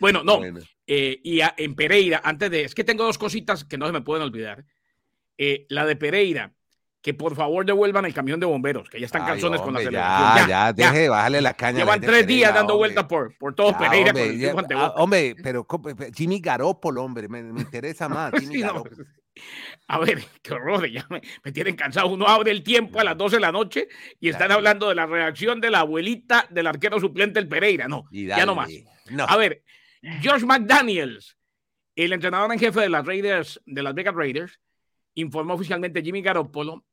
bueno, 0.00 0.22
no, 0.24 0.38
Bueno, 0.38 0.60
eh, 0.86 1.20
y 1.22 1.40
a- 1.40 1.54
en 1.56 1.74
Pereira, 1.74 2.20
antes 2.24 2.50
de, 2.50 2.64
es 2.64 2.74
que 2.74 2.84
tengo 2.84 3.04
dos 3.04 3.18
cositas 3.18 3.64
que 3.64 3.78
no 3.78 3.86
se 3.86 3.92
me 3.92 4.02
pueden 4.02 4.22
olvidar. 4.24 4.64
Eh, 5.38 5.66
la 5.68 5.84
de 5.86 5.96
Pereira, 5.96 6.54
que 7.06 7.14
por 7.14 7.36
favor 7.36 7.64
devuelvan 7.64 8.04
el 8.04 8.12
camión 8.12 8.40
de 8.40 8.46
bomberos, 8.46 8.90
que 8.90 8.98
ya 8.98 9.06
están 9.06 9.24
canzones 9.24 9.60
con 9.60 9.72
la 9.72 9.78
celebración. 9.78 10.48
ya, 10.48 10.48
ya, 10.48 10.72
deje 10.72 11.02
de 11.02 11.08
bajarle 11.08 11.40
la 11.40 11.54
caña. 11.54 11.78
la 11.78 11.84
Llevan 11.84 12.00
tres 12.00 12.26
días 12.26 12.48
Pereira, 12.48 12.52
dando 12.52 12.76
vueltas 12.76 13.04
por, 13.04 13.38
por 13.38 13.54
todo 13.54 13.70
Ya, 13.70 13.78
Pereira 13.78 14.10
hombre, 14.10 14.26
con 14.26 14.64
el 14.64 14.68
ya, 14.68 14.84
ah, 14.84 14.94
hombre, 14.96 15.36
pero. 15.40 15.64
Jimmy 16.12 16.40
Garoppolo, 16.40 17.04
hombre, 17.04 17.28
me, 17.28 17.44
me 17.44 17.60
interesa 17.60 18.08
más. 18.08 18.32
Jimmy 18.32 18.56
Sí, 18.56 18.60
no, 18.60 18.66
Garoppolo. 18.66 19.04
A 19.86 20.00
ver, 20.00 20.18
qué 20.42 20.54
horror, 20.54 20.90
ya 20.90 21.06
me, 21.08 21.52
tienen 21.52 21.76
cansado. 21.76 22.08
Uno 22.08 22.26
abre 22.26 22.50
el 22.50 22.64
tiempo 22.64 22.98
a 22.98 23.04
las 23.04 23.16
12 23.16 23.36
de 23.36 23.40
la 23.40 23.52
noche 23.52 23.86
y 24.18 24.28
están 24.28 24.50
hablando 24.50 24.88
de 24.88 24.96
la 24.96 25.06
reacción 25.06 25.60
de 25.60 25.70
la 25.70 25.80
abuelita 25.80 26.48
del 26.50 26.66
arquero 26.66 26.98
suplente 26.98 27.38
el 27.38 27.46
Pereira. 27.46 27.86
No, 27.86 28.08
ya 28.10 28.44
no 28.44 28.56
más. 28.56 28.68
A 29.28 29.36
ver, 29.36 29.62
Josh 30.24 30.42
McDaniels, 30.42 31.36
el 31.94 32.12
entrenador 32.12 32.52
en 32.52 32.58
jefe 32.58 32.80
de 32.80 32.88
las 32.88 33.06
Raiders, 33.06 33.62
de 33.64 33.84
las 33.84 33.94
Vegas 33.94 34.16
Raiders, 34.16 34.58
informó 35.16 35.54
oficialmente 35.54 36.02
Jimmy 36.02 36.22
Garoppolo, 36.22 36.84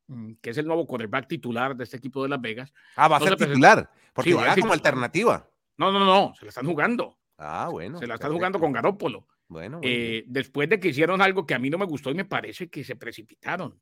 que 0.42 0.50
es 0.50 0.58
el 0.58 0.66
nuevo 0.66 0.86
quarterback 0.86 1.28
titular 1.28 1.76
de 1.76 1.84
este 1.84 1.98
equipo 1.98 2.24
de 2.24 2.30
Las 2.30 2.42
Vegas. 2.42 2.74
Ah, 2.96 3.08
va 3.08 3.18
a 3.18 3.20
ser 3.20 3.36
titular, 3.36 3.90
porque 4.14 4.32
sí, 4.32 4.36
va 4.36 4.56
como 4.56 4.74
alternativa. 4.74 5.48
No, 5.78 5.92
no, 5.92 6.00
no, 6.00 6.34
se 6.36 6.46
la 6.46 6.50
están 6.50 6.66
jugando. 6.66 7.18
Ah, 7.38 7.68
bueno. 7.72 8.00
Se 8.00 8.08
la 8.08 8.16
están 8.16 8.32
jugando 8.32 8.60
con 8.60 8.72
Garópolo. 8.72 9.28
Bueno, 9.48 9.80
eh, 9.84 10.24
después 10.28 10.70
de 10.70 10.80
que 10.80 10.90
hicieron 10.90 11.22
algo 11.22 11.46
que 11.46 11.54
a 11.54 11.60
mí 11.60 11.70
no 11.70 11.78
me 11.78 11.86
gustó 11.86 12.10
y 12.10 12.16
me 12.16 12.26
parece 12.26 12.70
que 12.70 12.84
se 12.84 12.96
precipitaron. 12.96 13.80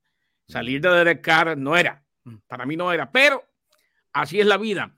Salir 0.47 0.81
de 0.81 0.89
Derek 0.89 1.21
Carr 1.21 1.57
no 1.57 1.77
era, 1.77 2.03
mm, 2.23 2.35
para 2.47 2.65
mí 2.65 2.75
no 2.75 2.91
era, 2.91 3.11
pero 3.11 3.43
así 4.11 4.39
es 4.39 4.45
la 4.45 4.57
vida. 4.57 4.97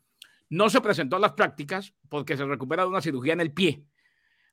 No 0.50 0.70
se 0.70 0.82
presentó 0.82 1.18
a 1.18 1.20
las 1.20 1.34
prácticas 1.34 1.94
porque 2.10 2.38
se 2.38 2.46
recupera 2.46 2.84
de 2.84 2.90
una 2.90 3.02
cirugía 3.02 3.34
en 3.34 3.42
el 3.42 3.52
pie 3.52 3.84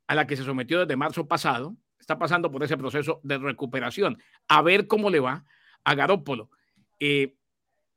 a 0.07 0.15
la 0.15 0.27
que 0.27 0.37
se 0.37 0.45
sometió 0.45 0.81
desde 0.81 0.97
marzo 0.97 1.29
pasado. 1.29 1.77
Está 1.99 2.19
pasando 2.19 2.51
por 2.51 2.63
ese 2.63 2.77
proceso 2.77 3.21
de 3.23 3.39
recuperación. 3.39 4.19
A 4.49 4.63
ver 4.63 4.87
cómo 4.87 5.09
le 5.09 5.21
va 5.21 5.45
a 5.85 5.95
Garópolo. 5.95 6.51
Eh, 7.01 7.37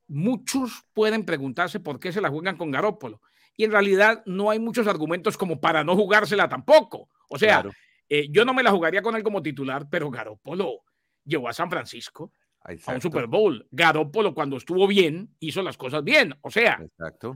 muchos 0.07 0.85
pueden 0.93 1.25
preguntarse 1.25 1.79
por 1.79 1.99
qué 1.99 2.11
se 2.11 2.21
la 2.21 2.29
juegan 2.29 2.57
con 2.57 2.71
Garópolo 2.71 3.21
y 3.55 3.63
en 3.63 3.71
realidad 3.71 4.23
no 4.25 4.49
hay 4.49 4.59
muchos 4.59 4.87
argumentos 4.87 5.37
como 5.37 5.59
para 5.61 5.83
no 5.83 5.95
jugársela 5.95 6.49
tampoco. 6.49 7.09
O 7.29 7.37
sea, 7.37 7.63
eh, 8.09 8.27
yo 8.29 8.45
no 8.45 8.53
me 8.53 8.63
la 8.63 8.71
jugaría 8.71 9.01
con 9.01 9.15
él 9.15 9.23
como 9.23 9.43
titular, 9.43 9.87
pero 9.89 10.09
Garópolo 10.09 10.81
llevó 11.23 11.49
a 11.49 11.53
San 11.53 11.69
Francisco 11.69 12.33
a 12.63 12.93
un 12.93 13.01
Super 13.01 13.27
Bowl. 13.27 13.67
Garópolo 13.71 14.33
cuando 14.33 14.57
estuvo 14.57 14.87
bien 14.87 15.35
hizo 15.39 15.61
las 15.61 15.77
cosas 15.77 16.03
bien. 16.03 16.35
O 16.41 16.49
sea, 16.49 16.79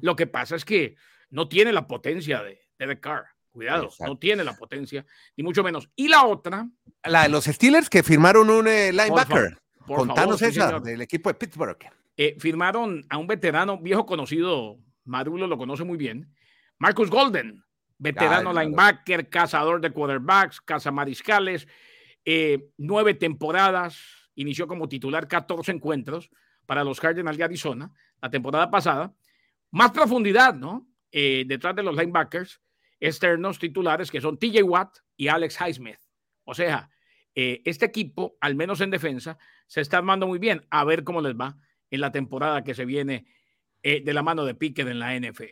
lo 0.02 0.16
que 0.16 0.28
pasa 0.28 0.56
es 0.56 0.66
que 0.66 0.96
no 1.30 1.48
tiene 1.48 1.74
la 1.74 1.88
potencia 1.88 2.42
de 2.42 2.62
Derek 2.78 3.02
Carr. 3.02 3.26
Cuidado, 3.52 3.90
no 4.02 4.20
tiene 4.20 4.44
la 4.44 4.56
potencia, 4.56 5.04
ni 5.36 5.44
mucho 5.44 5.64
menos. 5.64 5.90
Y 5.96 6.10
la 6.10 6.26
otra. 6.26 6.70
La 7.04 7.24
de 7.24 7.30
los 7.30 7.46
Steelers 7.46 7.90
que 7.90 8.04
firmaron 8.04 8.52
un 8.52 8.68
eh, 8.68 8.92
linebacker. 8.92 9.58
Contanos 9.88 10.41
esa, 10.41 10.80
del 10.80 11.02
equipo 11.02 11.30
de 11.30 11.36
Pittsburgh. 11.36 11.78
Eh, 12.15 12.36
firmaron 12.39 13.06
a 13.10 13.17
un 13.17 13.28
veterano 13.28 13.78
viejo 13.78 14.06
conocido 14.06 14.80
Marulo 15.06 15.47
lo 15.47 15.58
conoce 15.58 15.84
muy 15.84 15.97
bien. 15.97 16.34
Marcus 16.78 17.10
Golden, 17.10 17.63
veterano 17.97 18.54
linebacker, 18.54 19.30
cazador 19.30 19.82
de 19.82 19.91
quarterbacks, 19.91 20.62
cazamariscales, 20.62 21.67
eh, 22.26 22.69
nueve 22.78 23.13
temporadas, 23.13 23.97
inició 24.36 24.67
como 24.67 24.89
titular 24.89 25.28
14 25.28 25.71
encuentros 25.71 26.30
para 26.65 26.84
los 26.84 27.00
Cardinals 27.00 27.38
de 27.38 27.43
Arizona 27.45 27.91
la 28.21 28.30
temporada 28.30 28.69
pasada. 28.69 29.13
Más 29.71 29.91
profundidad, 29.91 30.54
¿no? 30.54 30.88
Eh, 31.12 31.45
detrás 31.47 31.76
de 31.76 31.84
los 31.84 31.95
linebackers 31.95 32.62
externos 33.00 33.60
titulares 33.60 34.12
que 34.12 34.21
son 34.21 34.38
TJ 34.38 34.63
Watt 34.63 34.97
y 35.15 35.28
Alex 35.28 35.58
Highsmith. 35.60 36.00
O 36.43 36.54
sea, 36.54 36.89
eh, 37.39 37.62
este 37.65 37.86
equipo, 37.86 38.36
al 38.41 38.56
menos 38.56 38.82
en 38.82 38.89
defensa, 38.89 39.38
se 39.67 39.80
está 39.82 40.00
armando 40.00 40.26
muy 40.26 40.39
bien. 40.39 40.65
A 40.71 40.84
ver 40.84 41.04
cómo 41.04 41.21
les 41.21 41.36
va 41.36 41.56
en 41.91 42.02
la 42.02 42.12
temporada 42.12 42.63
que 42.63 42.73
se 42.73 42.84
viene 42.84 43.28
eh, 43.84 44.02
de 44.04 44.13
la 44.15 44.23
mano 44.23 44.43
de 44.43 44.56
Pickett 44.56 44.88
en 44.88 44.97
la 44.97 45.15
NFL. 45.15 45.43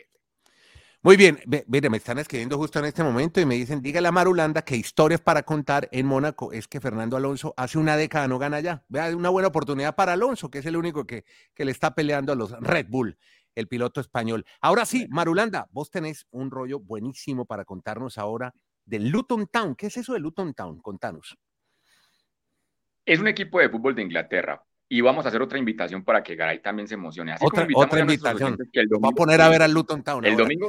Muy 1.02 1.16
bien, 1.16 1.38
mire, 1.68 1.88
me 1.88 1.98
están 1.98 2.18
escribiendo 2.18 2.58
justo 2.58 2.80
en 2.80 2.86
este 2.86 3.04
momento 3.04 3.40
y 3.40 3.46
me 3.46 3.54
dicen, 3.54 3.80
dígale 3.80 4.08
a 4.08 4.10
Marulanda 4.10 4.62
que 4.62 4.74
historias 4.74 5.20
para 5.20 5.44
contar 5.44 5.88
en 5.92 6.06
Mónaco 6.06 6.50
es 6.50 6.66
que 6.66 6.80
Fernando 6.80 7.16
Alonso 7.16 7.54
hace 7.56 7.78
una 7.78 7.96
década 7.96 8.26
no 8.26 8.40
gana 8.40 8.58
ya. 8.58 8.84
Vea, 8.88 9.16
una 9.16 9.28
buena 9.28 9.46
oportunidad 9.46 9.94
para 9.94 10.14
Alonso, 10.14 10.50
que 10.50 10.58
es 10.58 10.66
el 10.66 10.76
único 10.76 11.06
que, 11.06 11.24
que 11.54 11.64
le 11.64 11.70
está 11.70 11.94
peleando 11.94 12.32
a 12.32 12.34
los 12.34 12.50
Red 12.50 12.86
Bull, 12.88 13.16
el 13.54 13.68
piloto 13.68 14.00
español. 14.00 14.44
Ahora 14.60 14.86
sí, 14.86 15.06
Marulanda, 15.08 15.68
vos 15.70 15.92
tenés 15.92 16.26
un 16.32 16.50
rollo 16.50 16.80
buenísimo 16.80 17.46
para 17.46 17.64
contarnos 17.64 18.18
ahora 18.18 18.52
del 18.84 19.08
Luton 19.08 19.46
Town. 19.46 19.76
¿Qué 19.76 19.86
es 19.86 19.96
eso 19.98 20.14
de 20.14 20.18
Luton 20.18 20.52
Town? 20.52 20.80
Contanos. 20.80 21.38
Es 23.06 23.20
un 23.20 23.28
equipo 23.28 23.60
de 23.60 23.68
fútbol 23.68 23.94
de 23.94 24.02
Inglaterra. 24.02 24.60
Y 24.88 25.00
vamos 25.00 25.24
a 25.24 25.28
hacer 25.28 25.40
otra 25.40 25.58
invitación 25.58 26.04
para 26.04 26.22
que 26.22 26.34
Garay 26.34 26.60
también 26.60 26.86
se 26.88 26.94
emocione. 26.94 27.34
otra, 27.40 27.66
otra 27.74 28.00
invitación. 28.00 28.56
Que 28.72 28.80
el 28.80 28.88
domingo, 28.88 29.08
va 29.08 29.10
a 29.10 29.16
poner 29.16 29.40
a 29.40 29.48
ver 29.48 29.62
al 29.62 29.72
Luton 29.72 30.02
Town. 30.02 30.24
El 30.24 30.36
domingo, 30.36 30.68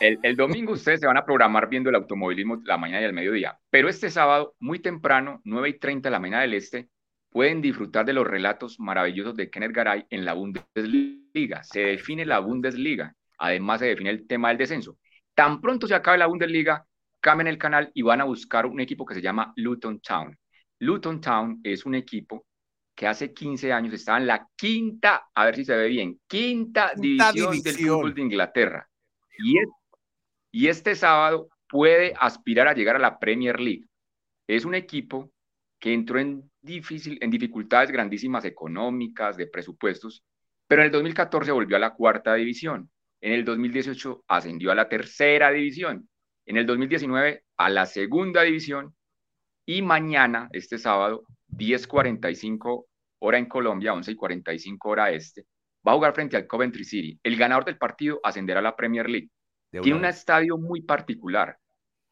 el, 0.00 0.36
domingo 0.36 0.72
ustedes 0.72 1.00
se 1.00 1.06
van 1.06 1.16
a 1.16 1.24
programar 1.24 1.68
viendo 1.68 1.90
el 1.90 1.96
automovilismo 1.96 2.60
la 2.64 2.78
mañana 2.78 3.02
y 3.02 3.04
el 3.04 3.12
mediodía. 3.12 3.58
Pero 3.70 3.88
este 3.88 4.10
sábado, 4.10 4.54
muy 4.60 4.80
temprano, 4.80 5.40
9 5.44 5.68
y 5.68 5.78
30 5.78 6.08
de 6.08 6.10
la 6.10 6.20
mañana 6.20 6.42
del 6.42 6.54
este, 6.54 6.88
pueden 7.30 7.60
disfrutar 7.60 8.06
de 8.06 8.12
los 8.12 8.26
relatos 8.26 8.78
maravillosos 8.80 9.34
de 9.36 9.50
Kenneth 9.50 9.72
Garay 9.72 10.06
en 10.10 10.24
la 10.24 10.34
Bundesliga. 10.34 11.62
Se 11.64 11.80
define 11.80 12.24
la 12.24 12.38
Bundesliga. 12.38 13.14
Además, 13.38 13.80
se 13.80 13.86
define 13.86 14.10
el 14.10 14.26
tema 14.26 14.48
del 14.48 14.58
descenso. 14.58 14.98
Tan 15.34 15.60
pronto 15.60 15.86
se 15.86 15.94
acabe 15.94 16.16
la 16.16 16.26
Bundesliga, 16.26 16.86
cambien 17.20 17.48
el 17.48 17.58
canal 17.58 17.90
y 17.92 18.02
van 18.02 18.20
a 18.20 18.24
buscar 18.24 18.66
un 18.66 18.80
equipo 18.80 19.04
que 19.04 19.14
se 19.14 19.22
llama 19.22 19.52
Luton 19.56 20.00
Town. 20.00 20.36
Luton 20.80 21.20
Town 21.20 21.60
es 21.62 21.86
un 21.86 21.94
equipo 21.94 22.46
que 22.94 23.06
hace 23.06 23.32
15 23.32 23.72
años 23.72 23.92
estaba 23.92 24.18
en 24.18 24.26
la 24.26 24.48
quinta, 24.56 25.28
a 25.34 25.44
ver 25.44 25.56
si 25.56 25.64
se 25.64 25.76
ve 25.76 25.88
bien, 25.88 26.18
quinta, 26.26 26.92
división, 26.96 27.60
del 27.60 27.76
fútbol 27.76 28.14
de 28.14 28.22
Inglaterra. 28.22 28.88
Y, 29.38 29.56
y 30.50 30.68
este 30.68 30.94
sábado 30.94 31.48
puede 31.68 32.14
aspirar 32.18 32.68
a 32.68 32.72
llegar 32.72 32.96
a 32.96 33.00
la 33.00 33.18
Premier 33.18 33.60
League. 33.60 33.84
Es 34.46 34.64
un 34.64 34.74
equipo 34.74 35.30
que 35.78 35.92
entró 35.92 36.18
en, 36.18 36.50
difícil, 36.62 37.18
en 37.20 37.30
dificultades 37.30 37.90
grandísimas 37.90 38.44
económicas, 38.44 39.36
de 39.36 39.46
presupuestos, 39.46 40.24
pero 40.66 40.82
en 40.82 40.86
el 40.86 40.92
2014 40.92 41.52
volvió 41.52 41.76
a 41.76 41.80
la 41.80 41.94
cuarta 41.94 42.34
división. 42.34 42.90
En 43.20 43.32
el 43.32 43.44
2018 43.44 44.24
ascendió 44.28 44.72
a 44.72 44.74
la 44.74 44.88
tercera 44.88 45.50
división. 45.50 46.08
En 46.46 46.56
el 46.56 46.66
2019 46.66 47.44
a 47.56 47.70
la 47.70 47.86
segunda 47.86 48.42
división. 48.42 48.94
Y 49.66 49.82
mañana, 49.82 50.48
este 50.52 50.78
sábado, 50.78 51.24
10.45 51.48 52.86
hora 53.18 53.38
en 53.38 53.46
Colombia, 53.46 53.92
11.45 53.92 54.78
hora 54.84 55.10
este, 55.10 55.44
va 55.86 55.92
a 55.92 55.94
jugar 55.96 56.14
frente 56.14 56.36
al 56.36 56.46
Coventry 56.46 56.84
City. 56.84 57.18
El 57.22 57.36
ganador 57.36 57.64
del 57.64 57.76
partido 57.76 58.20
ascenderá 58.22 58.60
a 58.60 58.62
la 58.62 58.76
Premier 58.76 59.10
League. 59.10 59.30
Tiene 59.70 59.98
un 59.98 60.04
estadio 60.04 60.56
muy 60.56 60.82
particular. 60.82 61.58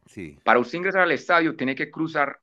Sí. 0.07 0.39
Para 0.45 0.59
usted 0.59 0.79
ingresar 0.79 1.03
al 1.03 1.13
estadio 1.13 1.57
tiene 1.57 1.75
que 1.75 1.91
cruzar 1.91 2.39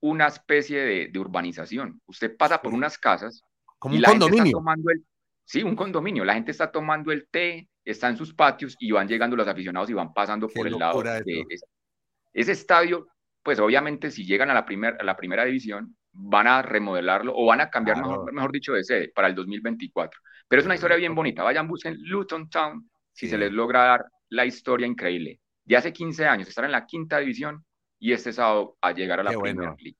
una 0.00 0.26
especie 0.26 1.08
de, 1.08 1.18
urbanización. 1.18 2.00
Usted 2.06 2.36
pasa 2.36 2.60
por 2.60 2.74
unas 2.74 2.98
casas. 2.98 3.42
Como 3.78 3.94
un 3.94 4.02
condominio. 4.02 4.52
tomando 4.52 4.90
el, 4.90 5.04
sí, 5.44 5.62
un 5.62 5.76
condominio. 5.76 6.24
La 6.24 6.34
gente 6.34 6.50
está 6.50 6.70
tomando 6.70 7.12
el 7.12 7.28
té, 7.28 7.68
está 7.84 8.08
en 8.08 8.16
sus 8.16 8.34
patios 8.34 8.76
y 8.78 8.90
van 8.90 9.08
llegando 9.08 9.36
los 9.36 9.48
aficionados 9.48 9.88
y 9.90 9.94
van 9.94 10.12
pasando 10.12 10.48
por 10.48 10.66
el 10.66 10.78
lado 10.78 11.02
de 11.02 11.44
ese 12.34 12.52
estadio. 12.52 13.06
Pues 13.46 13.60
obviamente 13.60 14.10
si 14.10 14.26
llegan 14.26 14.50
a 14.50 14.54
la, 14.54 14.66
primer, 14.66 14.96
a 14.98 15.04
la 15.04 15.16
primera 15.16 15.44
división, 15.44 15.96
van 16.10 16.48
a 16.48 16.62
remodelarlo 16.62 17.32
o 17.32 17.46
van 17.46 17.60
a 17.60 17.70
cambiar, 17.70 17.98
mejor, 18.32 18.50
dicho, 18.50 18.72
de 18.72 18.82
sede 18.82 19.12
para 19.14 19.28
el 19.28 19.36
2024. 19.36 20.20
Pero 20.48 20.58
es 20.58 20.66
una 20.66 20.74
historia 20.74 20.96
bien 20.96 21.14
bonita. 21.14 21.44
Vayan, 21.44 21.68
busquen 21.68 21.96
Luton 21.96 22.50
Town 22.50 22.90
si 23.12 23.28
se 23.28 23.38
les 23.38 23.52
logra 23.52 23.84
dar 23.84 24.06
la 24.30 24.46
historia 24.46 24.88
increíble. 24.88 25.38
De 25.64 25.76
hace 25.76 25.92
15 25.92 26.26
años, 26.26 26.48
estar 26.48 26.64
en 26.64 26.72
la 26.72 26.86
quinta 26.86 27.18
división 27.18 27.64
y 28.00 28.10
este 28.10 28.32
sábado 28.32 28.76
a 28.80 28.90
llegar 28.90 29.20
a 29.20 29.22
la 29.22 29.30
Premier 29.30 29.76
League. 29.78 29.96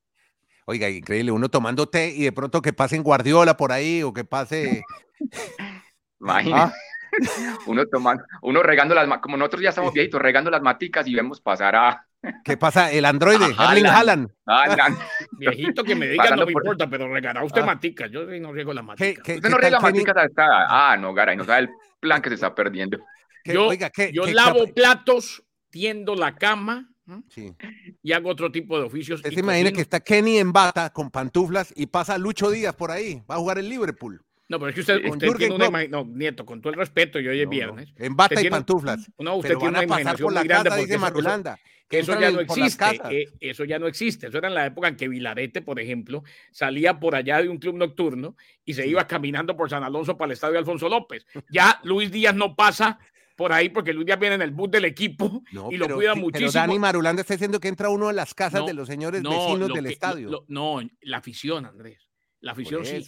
Oiga, 0.65 0.91
increíble, 0.91 1.31
uno 1.31 1.49
tomando 1.49 1.89
té 1.89 2.09
y 2.17 2.25
de 2.25 2.33
pronto 2.33 2.61
que 2.61 2.73
pasen 2.73 3.05
Guardiola 3.05 3.57
por 3.57 3.71
ahí 3.71 4.03
o 4.03 4.13
que 4.13 4.25
pase... 4.25 4.83
Imagínate. 6.21 6.73
Ah. 6.73 6.75
Uno 7.67 7.87
tomando, 7.87 8.25
uno 8.43 8.63
regando 8.63 8.95
las, 8.95 9.09
como 9.19 9.37
nosotros 9.37 9.63
ya 9.63 9.71
estamos 9.71 9.93
viejitos, 9.93 10.21
regando 10.21 10.51
las 10.51 10.63
maticas 10.63 11.07
y 11.07 11.15
vemos 11.15 11.41
pasar 11.41 11.75
a, 11.77 12.07
¿Qué 12.45 12.57
pasa? 12.57 12.91
El 12.91 13.05
androide, 13.05 13.45
Erling 13.59 13.87
Haaland. 13.87 14.31
Viejito 15.39 15.85
que 15.85 15.95
me 15.95 16.09
diga, 16.09 16.35
no 16.35 16.45
me 16.45 16.53
importa, 16.53 16.89
pero 16.89 17.13
regará 17.13 17.45
usted 17.45 17.63
ah. 17.63 17.67
maticas. 17.67 18.11
Yo 18.11 18.25
no 18.25 18.53
riego 18.53 18.73
las 18.73 18.85
maticas. 18.85 19.37
usted 19.37 19.51
no 19.51 19.59
riega 19.59 19.81
maticas 19.81 20.17
hasta. 20.17 20.45
Ah, 20.69 20.97
no, 20.97 21.15
Garay, 21.15 21.37
no 21.37 21.45
sabe 21.45 21.61
el 21.61 21.71
plan 22.01 22.21
que 22.21 22.31
se 22.31 22.37
está 22.37 22.55
perdiendo. 22.55 22.99
Yo, 23.45 23.71
yo 24.13 24.27
lavo 24.27 24.67
platos, 24.75 25.43
tiendo 25.71 26.15
la 26.17 26.35
cama. 26.35 26.89
Sí. 27.29 27.55
Y 28.03 28.13
hago 28.13 28.31
otro 28.31 28.51
tipo 28.51 28.77
de 28.79 28.87
oficios. 28.87 29.21
Usted 29.21 29.33
se 29.33 29.41
imagina 29.41 29.71
que 29.71 29.81
está 29.81 30.01
Kenny 30.01 30.39
en 30.39 30.53
bata 30.53 30.91
con 30.91 31.11
pantuflas 31.11 31.73
y 31.77 31.87
pasa 31.87 32.19
Lucho 32.19 32.51
Díaz 32.51 32.75
por 32.75 32.91
ahí. 32.91 33.23
Va 33.31 33.37
a 33.37 33.39
jugar 33.39 33.59
el 33.59 33.69
Liverpool. 33.69 34.21
No, 34.49 34.59
pero 34.59 34.69
es 34.69 34.75
que 34.75 34.81
usted, 34.81 35.05
usted 35.07 35.29
tiene 35.37 35.55
una 35.55 35.67
imaginación. 35.67 36.09
No, 36.09 36.17
Nieto, 36.17 36.47
con 36.47 36.61
todo 36.61 36.73
el 36.73 36.79
respeto, 36.79 37.19
yo 37.19 37.31
hoy 37.31 37.41
es 37.41 37.49
viernes. 37.49 37.93
En 37.97 38.15
bata 38.15 38.41
y 38.41 38.49
pantuflas. 38.49 39.11
No, 39.19 39.37
usted 39.37 39.57
tiene 39.57 39.71
una 39.71 39.85
imaginación 39.85 40.33
muy 40.33 40.47
grande. 40.47 40.77
Dice 40.77 40.99
Marulanda 40.99 41.59
eso 41.91 42.19
ya 42.19 42.31
no 42.31 42.41
existe. 42.41 43.01
Eh, 43.11 43.29
eso 43.41 43.65
ya 43.65 43.79
no 43.79 43.87
existe. 43.87 44.27
Eso 44.27 44.39
era 44.39 44.49
en 44.49 44.55
la 44.55 44.67
época 44.67 44.89
en 44.89 44.97
que 44.97 45.09
Vilarete, 45.09 45.63
por 45.63 45.79
ejemplo, 45.81 46.25
salía 46.51 46.99
por 46.99 47.15
allá 47.15 47.43
de 47.43 47.49
un 47.49 47.59
club 47.59 47.77
nocturno 47.77 48.37
y 48.65 48.75
se 48.75 48.87
iba 48.87 49.07
caminando 49.07 49.57
por 49.57 49.71
San 49.71 49.85
Alonso 49.85 50.17
para 50.17 50.27
el 50.27 50.33
estadio 50.33 50.59
Alfonso 50.59 50.89
López. 50.89 51.27
Ya 51.51 51.81
Luis 51.85 52.11
Díaz 52.11 52.35
no 52.35 52.57
pasa 52.57 52.99
por 53.37 53.53
ahí 53.53 53.69
porque 53.69 53.93
Luis 53.93 54.07
Díaz 54.07 54.19
viene 54.19 54.37
en 54.37 54.43
el 54.43 54.51
bus 54.51 54.71
del 54.71 54.85
equipo 54.85 55.43
y 55.71 55.77
lo 55.77 55.89
cuida 55.89 56.15
muchísimo. 56.15 56.51
Pero 56.53 56.67
Dani 56.67 56.79
Marulanda 56.79 57.23
está 57.23 57.35
diciendo 57.35 57.61
que 57.61 57.69
entra 57.69 57.89
uno 57.89 58.11
en 58.11 58.17
las 58.17 58.35
casas 58.35 58.67
de 58.67 58.75
los 58.75 58.89
señores 58.89 59.23
vecinos 59.23 59.73
del 59.73 59.87
estadio. 59.87 60.45
no, 60.49 60.81
la 61.03 61.19
afición, 61.19 61.67
Andrés. 61.67 62.09
La 62.41 62.53
afición 62.53 62.85
sí. 62.85 63.05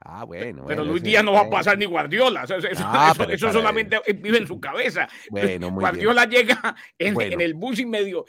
Ah, 0.00 0.24
bueno. 0.24 0.64
Pero 0.66 0.84
Luis 0.84 1.02
Díaz 1.02 1.24
no 1.24 1.32
va 1.32 1.40
a 1.40 1.50
pasar 1.50 1.78
ni 1.78 1.86
Guardiola. 1.86 2.44
Eso, 2.44 2.54
ah, 2.84 3.14
solamente 3.38 3.98
vive 4.16 4.38
en 4.38 4.46
su 4.46 4.60
cabeza. 4.60 5.08
Guardiola 5.30 6.26
llega 6.26 6.76
en, 6.98 7.40
el 7.40 7.54
bus 7.54 7.78
y 7.80 7.86
medio. 7.86 8.24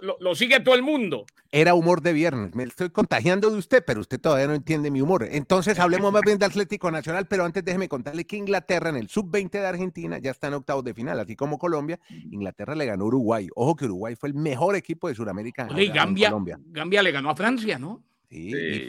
lo, 0.00 0.34
sigue 0.34 0.60
todo 0.60 0.74
el 0.74 0.82
mundo. 0.82 1.24
Era 1.50 1.74
humor 1.74 2.02
de 2.02 2.12
viernes. 2.12 2.54
Me 2.54 2.64
estoy 2.64 2.90
contagiando 2.90 3.50
de 3.50 3.58
usted, 3.58 3.84
pero 3.86 4.00
usted 4.00 4.20
todavía 4.20 4.46
no 4.46 4.54
entiende 4.54 4.90
mi 4.90 5.00
humor. 5.00 5.26
Entonces 5.30 5.78
hablemos 5.78 6.12
más 6.12 6.22
bien 6.22 6.38
de 6.38 6.46
Atlético 6.46 6.90
Nacional, 6.90 7.26
pero 7.26 7.44
antes 7.44 7.64
déjeme 7.64 7.88
contarle 7.88 8.26
que 8.26 8.36
Inglaterra 8.36 8.90
en 8.90 8.96
el 8.96 9.08
sub-20 9.08 9.50
de 9.50 9.66
Argentina 9.66 10.18
ya 10.18 10.32
está 10.32 10.48
en 10.48 10.54
octavos 10.54 10.82
de 10.82 10.92
final, 10.92 11.20
así 11.20 11.36
como 11.36 11.58
Colombia. 11.58 12.00
Inglaterra 12.30 12.74
le 12.74 12.86
ganó 12.86 13.04
a 13.04 13.06
Uruguay. 13.08 13.48
Ojo 13.54 13.76
que 13.76 13.84
Uruguay 13.84 14.16
fue 14.16 14.30
el 14.30 14.34
mejor 14.34 14.76
equipo 14.76 15.08
de 15.08 15.14
Sudamérica. 15.14 15.68
y 15.76 15.88
Gambia, 15.88 16.32
Gambia 16.66 17.02
le 17.02 17.12
ganó 17.12 17.30
a 17.30 17.36
Francia, 17.36 17.78
¿no? 17.78 18.02
Y, 18.32 18.88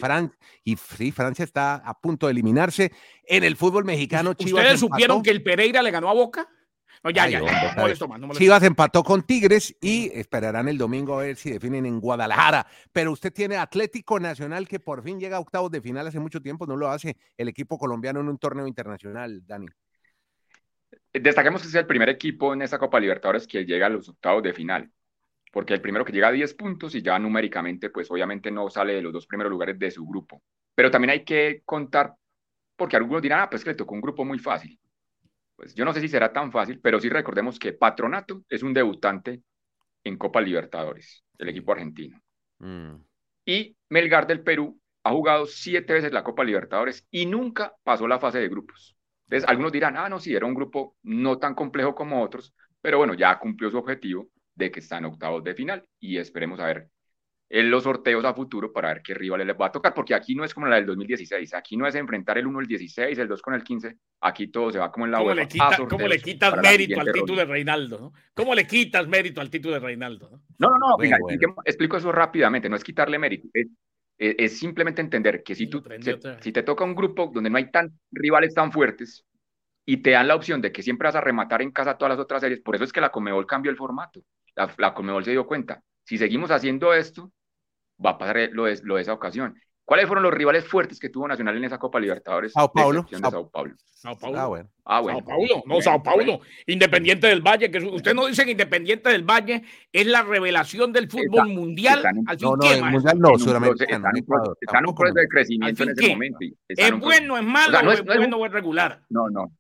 y 0.64 0.76
Francia 1.12 1.44
está 1.44 1.76
a 1.76 2.00
punto 2.00 2.28
de 2.28 2.32
eliminarse. 2.32 2.92
En 3.26 3.44
el 3.44 3.58
fútbol 3.58 3.84
mexicano, 3.84 4.34
Chivas. 4.34 4.64
¿Ustedes 4.64 4.80
supieron 4.80 5.22
que 5.22 5.32
el 5.32 5.44
Pereira 5.44 5.82
le 5.82 5.92
ganó 5.92 6.10
a 6.10 6.14
Boca? 6.14 6.48
No, 7.04 7.10
ya, 7.10 7.28
ya, 7.28 7.42
Chivas 8.32 8.64
empató 8.64 9.04
con 9.04 9.24
Tigres 9.24 9.76
y 9.82 10.10
esperarán 10.14 10.70
el 10.70 10.78
domingo 10.78 11.20
a 11.20 11.24
ver 11.24 11.36
si 11.36 11.52
definen 11.52 11.86
en 11.86 12.00
Guadalajara. 12.00 12.66
Pero 12.94 13.12
usted 13.12 13.34
tiene 13.34 13.58
Atlético 13.58 14.22
Nacional 14.22 14.70
que 14.70 14.80
por 14.80 15.04
fin 15.04 15.20
llega 15.20 15.36
a 15.36 15.42
octavos 15.42 15.70
de 15.70 15.82
final 15.82 16.08
hace 16.08 16.22
mucho 16.22 16.42
tiempo, 16.42 16.66
no 16.66 16.78
lo 16.78 16.88
hace 16.88 17.18
el 17.36 17.50
equipo 17.50 17.78
colombiano 17.78 18.22
en 18.22 18.30
un 18.30 18.38
torneo 18.38 18.68
internacional, 18.68 19.46
Dani. 19.46 19.68
Destaquemos 21.12 21.62
que 21.62 21.68
es 21.68 21.76
el 21.76 21.86
primer 21.86 22.08
equipo 22.08 22.54
en 22.54 22.62
esta 22.62 22.80
Copa 22.80 23.02
Libertadores 23.02 23.48
que 23.48 23.66
llega 23.66 23.88
a 23.88 23.90
los 23.90 24.08
octavos 24.08 24.42
de 24.42 24.54
final 24.54 24.90
porque 25.54 25.76
el 25.76 25.82
primero 25.82 26.04
que 26.04 26.12
llega 26.12 26.30
a 26.30 26.32
10 26.32 26.56
puntos 26.56 26.96
y 26.96 27.04
ya 27.04 27.20
numéricamente, 27.20 27.92
pues 27.92 28.10
obviamente 28.10 28.50
no 28.50 28.72
sale 28.72 28.96
de 28.96 29.04
los 29.04 29.14
dos 29.14 29.28
primeros 29.28 29.52
lugares 29.52 29.78
de 29.78 29.92
su 29.92 30.04
grupo. 30.04 30.42
Pero 30.74 30.90
también 30.90 31.12
hay 31.12 31.24
que 31.24 31.62
contar, 31.64 32.16
porque 32.76 32.96
algunos 32.96 33.22
dirán, 33.22 33.42
ah, 33.42 33.50
pues 33.52 33.64
que 33.64 33.70
le 33.70 33.76
tocó 33.76 33.94
un 33.94 34.02
grupo 34.02 34.26
muy 34.26 34.40
fácil. 34.40 34.80
Pues 35.56 35.76
yo 35.76 35.86
no 35.86 35.94
sé 35.94 36.02
si 36.02 36.08
será 36.08 36.34
tan 36.34 36.52
fácil, 36.52 36.80
pero 36.82 37.00
sí 37.00 37.08
recordemos 37.08 37.60
que 37.60 37.72
Patronato 37.72 38.44
es 38.50 38.64
un 38.64 38.74
debutante 38.74 39.44
en 40.04 40.18
Copa 40.18 40.42
Libertadores, 40.42 41.24
el 41.38 41.50
equipo 41.50 41.72
argentino. 41.72 42.20
Mm. 42.58 42.96
Y 43.46 43.78
Melgar 43.90 44.26
del 44.26 44.42
Perú 44.42 44.82
ha 45.04 45.12
jugado 45.12 45.46
siete 45.46 45.94
veces 45.94 46.12
la 46.12 46.24
Copa 46.24 46.44
Libertadores 46.44 47.06
y 47.12 47.28
nunca 47.28 47.76
pasó 47.84 48.08
la 48.08 48.20
fase 48.20 48.40
de 48.40 48.50
grupos. 48.50 48.98
Entonces, 49.28 49.48
algunos 49.48 49.72
dirán, 49.72 49.98
ah, 49.98 50.10
no, 50.10 50.20
sí, 50.20 50.34
era 50.34 50.48
un 50.48 50.56
grupo 50.56 50.98
no 51.04 51.38
tan 51.38 51.54
complejo 51.54 51.94
como 51.94 52.24
otros, 52.24 52.56
pero 52.82 52.98
bueno, 52.98 53.14
ya 53.14 53.38
cumplió 53.38 53.70
su 53.70 53.78
objetivo 53.78 54.30
de 54.56 54.72
que 54.72 54.80
están 54.80 55.06
octavos 55.06 55.44
de 55.44 55.56
final 55.56 55.88
y 56.00 56.18
esperemos 56.18 56.60
a 56.60 56.68
ver 56.68 56.90
en 57.50 57.70
los 57.70 57.84
sorteos 57.84 58.26
a 58.26 58.34
futuro 58.34 58.74
para 58.74 58.88
ver 58.88 59.04
qué 59.04 59.14
rivales 59.14 59.46
les 59.46 59.56
va 59.56 59.68
a 59.68 59.72
tocar, 59.72 59.94
porque 59.94 60.16
aquí 60.16 60.34
no 60.34 60.44
es 60.44 60.56
como 60.56 60.66
la 60.66 60.78
del 60.78 60.88
2016, 60.88 61.54
aquí 61.54 61.78
no 61.78 61.86
es 61.86 61.94
enfrentar 61.94 62.40
el 62.40 62.48
1 62.48 62.62
el 62.62 62.66
16, 62.66 63.16
el 63.16 63.28
2 63.28 63.42
con 63.44 63.54
el 63.54 63.64
15, 63.64 63.96
aquí 64.22 64.48
todo 64.48 64.72
se 64.72 64.80
va 64.80 64.92
como 64.92 65.06
en 65.06 65.12
la 65.12 65.20
¿Cómo, 65.20 65.36
le, 65.36 65.48
¿cómo 65.88 66.08
le 66.08 66.20
quitas 66.20 66.58
mérito 66.60 67.00
al 67.00 67.12
título 67.12 67.40
de 67.42 67.46
Reinaldo? 67.46 68.00
¿no? 68.00 68.14
¿Cómo 68.34 68.56
le 68.56 68.66
quitas 68.66 69.08
mérito 69.08 69.40
al 69.40 69.52
título 69.52 69.76
de 69.76 69.82
Reinaldo? 69.82 70.42
No, 70.58 70.70
no, 70.80 70.98
no, 70.98 71.56
explico 71.64 71.98
eso 71.98 72.12
rápidamente, 72.12 72.70
no 72.70 72.76
es 72.76 72.84
quitarle 72.84 73.20
mérito, 73.20 73.48
es, 74.18 74.58
simplemente 74.58 75.02
entender 75.02 75.44
que 75.44 75.54
si, 75.54 75.68
tú, 75.68 75.84
si 76.40 76.52
te 76.52 76.64
toca 76.64 76.84
un 76.84 76.96
grupo 76.96 77.30
donde 77.32 77.52
no 77.52 77.58
hay 77.58 77.70
tan 77.70 78.00
rivales 78.12 78.56
tan 78.56 78.72
fuertes, 78.72 79.24
y 79.86 79.98
te 79.98 80.12
dan 80.12 80.28
la 80.28 80.36
opción 80.36 80.62
de 80.62 80.72
que 80.72 80.82
siempre 80.82 81.08
vas 81.08 81.16
a 81.16 81.22
rematar 81.22 81.62
en 81.62 81.72
casa 81.72 81.98
todas 81.98 82.12
las 82.16 82.20
otras 82.20 82.42
series. 82.42 82.62
Por 82.62 82.74
eso 82.74 82.86
es 82.86 82.94
que 82.94 83.02
la 83.02 83.10
Comebol 83.10 83.46
cambió 83.46 83.70
el 83.70 83.78
formato 83.78 84.24
la, 84.56 84.74
la 84.78 84.94
Conmebol 84.94 85.24
se 85.24 85.32
dio 85.32 85.48
cuenta, 85.48 85.82
si 86.04 86.18
seguimos 86.18 86.52
haciendo 86.52 86.94
esto, 86.94 87.32
va 88.04 88.12
a 88.12 88.18
pasar 88.18 88.50
lo 88.52 88.66
de, 88.66 88.80
lo 88.84 88.96
de 88.96 89.02
esa 89.02 89.14
ocasión. 89.14 89.56
¿Cuáles 89.86 90.08
fueron 90.08 90.24
los 90.24 90.34
rivales 90.34 90.66
fuertes 90.66 90.98
que 90.98 91.10
tuvo 91.10 91.28
Nacional 91.28 91.58
en 91.58 91.66
esa 91.66 91.78
Copa 91.78 92.00
Libertadores? 92.00 92.54
Sao 92.54 92.72
Paulo. 92.72 93.06
Sao, 93.10 93.50
Paulo. 93.50 93.76
Sao 93.94 94.18
Paulo. 94.18 94.40
Ah, 94.40 94.48
bueno. 94.48 94.70
Ah, 94.86 95.02
bueno. 95.02 95.20
Sao 95.20 95.28
Paulo. 95.28 95.64
No, 95.66 95.82
Sao 95.82 96.02
Paulo. 96.02 96.40
Independiente 96.68 97.28
del 97.28 97.42
Valle. 97.42 97.70
Que 97.70 97.80
usted 97.80 98.14
no 98.14 98.28
dice 98.28 98.46
que 98.46 98.52
Independiente 98.52 99.10
del 99.10 99.24
Valle 99.24 99.62
es 99.92 100.08
la 100.08 100.22
revelación 100.22 100.94
del 100.94 101.10
fútbol 101.10 101.50
mundial. 101.50 102.02
al 102.28 102.40
fin, 102.40 102.50
no, 102.50 102.56
no, 102.56 102.72
el 102.72 102.82
mundial 102.82 103.20
no, 103.20 103.38
solamente. 103.38 103.84
Están, 103.84 104.04
en 104.06 104.88
un 104.88 104.96
proceso 104.96 105.20
de 105.20 105.28
crecimiento 105.28 105.84
en 105.84 105.90
ese 105.90 106.10
momento. 106.10 106.40
¿Es 106.70 107.00
bueno, 107.00 107.38
es 107.38 107.44
malo, 107.44 107.80
o, 107.80 107.84
no 107.84 107.92
es, 107.92 108.00
es 108.00 108.06
bueno 108.06 108.38
o 108.38 108.46
es 108.46 108.52
regular? 108.54 109.04
No, 109.10 109.30
no. 109.30 109.52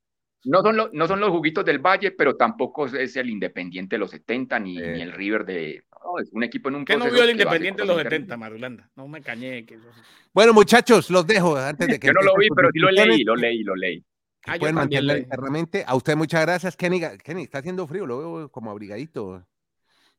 No 0.45 0.61
son, 0.61 0.75
los, 0.75 0.93
no 0.93 1.07
son 1.07 1.19
los 1.19 1.29
juguitos 1.29 1.63
del 1.63 1.79
Valle, 1.79 2.11
pero 2.11 2.35
tampoco 2.35 2.85
es 2.85 3.15
el 3.15 3.29
Independiente 3.29 3.95
de 3.95 3.99
los 3.99 4.11
70 4.11 4.59
ni, 4.59 4.75
ni 4.75 5.01
el 5.01 5.13
River 5.13 5.45
de... 5.45 5.83
No, 6.03 6.19
es 6.19 6.29
un 6.33 6.43
equipo 6.43 6.69
en 6.69 6.75
un 6.75 6.85
¿Qué 6.85 6.97
no 6.97 7.09
vio 7.09 7.23
el 7.23 7.31
Independiente 7.31 7.83
de 7.83 7.87
los 7.87 8.01
70, 8.01 8.35
Marulanda? 8.35 8.89
No 8.95 9.07
me 9.07 9.21
cañé. 9.21 9.65
Que 9.65 9.79
Bueno, 10.33 10.53
muchachos, 10.53 11.09
los 11.09 11.25
dejo 11.25 11.55
antes 11.55 11.87
de 11.87 11.99
que... 11.99 12.07
Yo 12.07 12.13
no 12.13 12.21
lo 12.21 12.35
vi, 12.37 12.49
pero 12.53 12.69
sí 12.73 12.79
lo 12.79 12.91
leí, 12.91 13.23
lo 13.23 13.35
leí, 13.35 13.63
lo 13.63 13.75
leí. 13.75 14.03
Ah, 14.45 14.57
pueden 14.59 14.75
mantenerlo 14.75 15.17
internamente. 15.17 15.85
A 15.87 15.95
usted 15.95 16.17
muchas 16.17 16.41
gracias, 16.41 16.75
Kenny. 16.75 17.01
Kenny, 17.23 17.43
está 17.43 17.59
haciendo 17.59 17.87
frío, 17.87 18.05
lo 18.05 18.17
veo 18.17 18.51
como 18.51 18.71
abrigadito. 18.71 19.45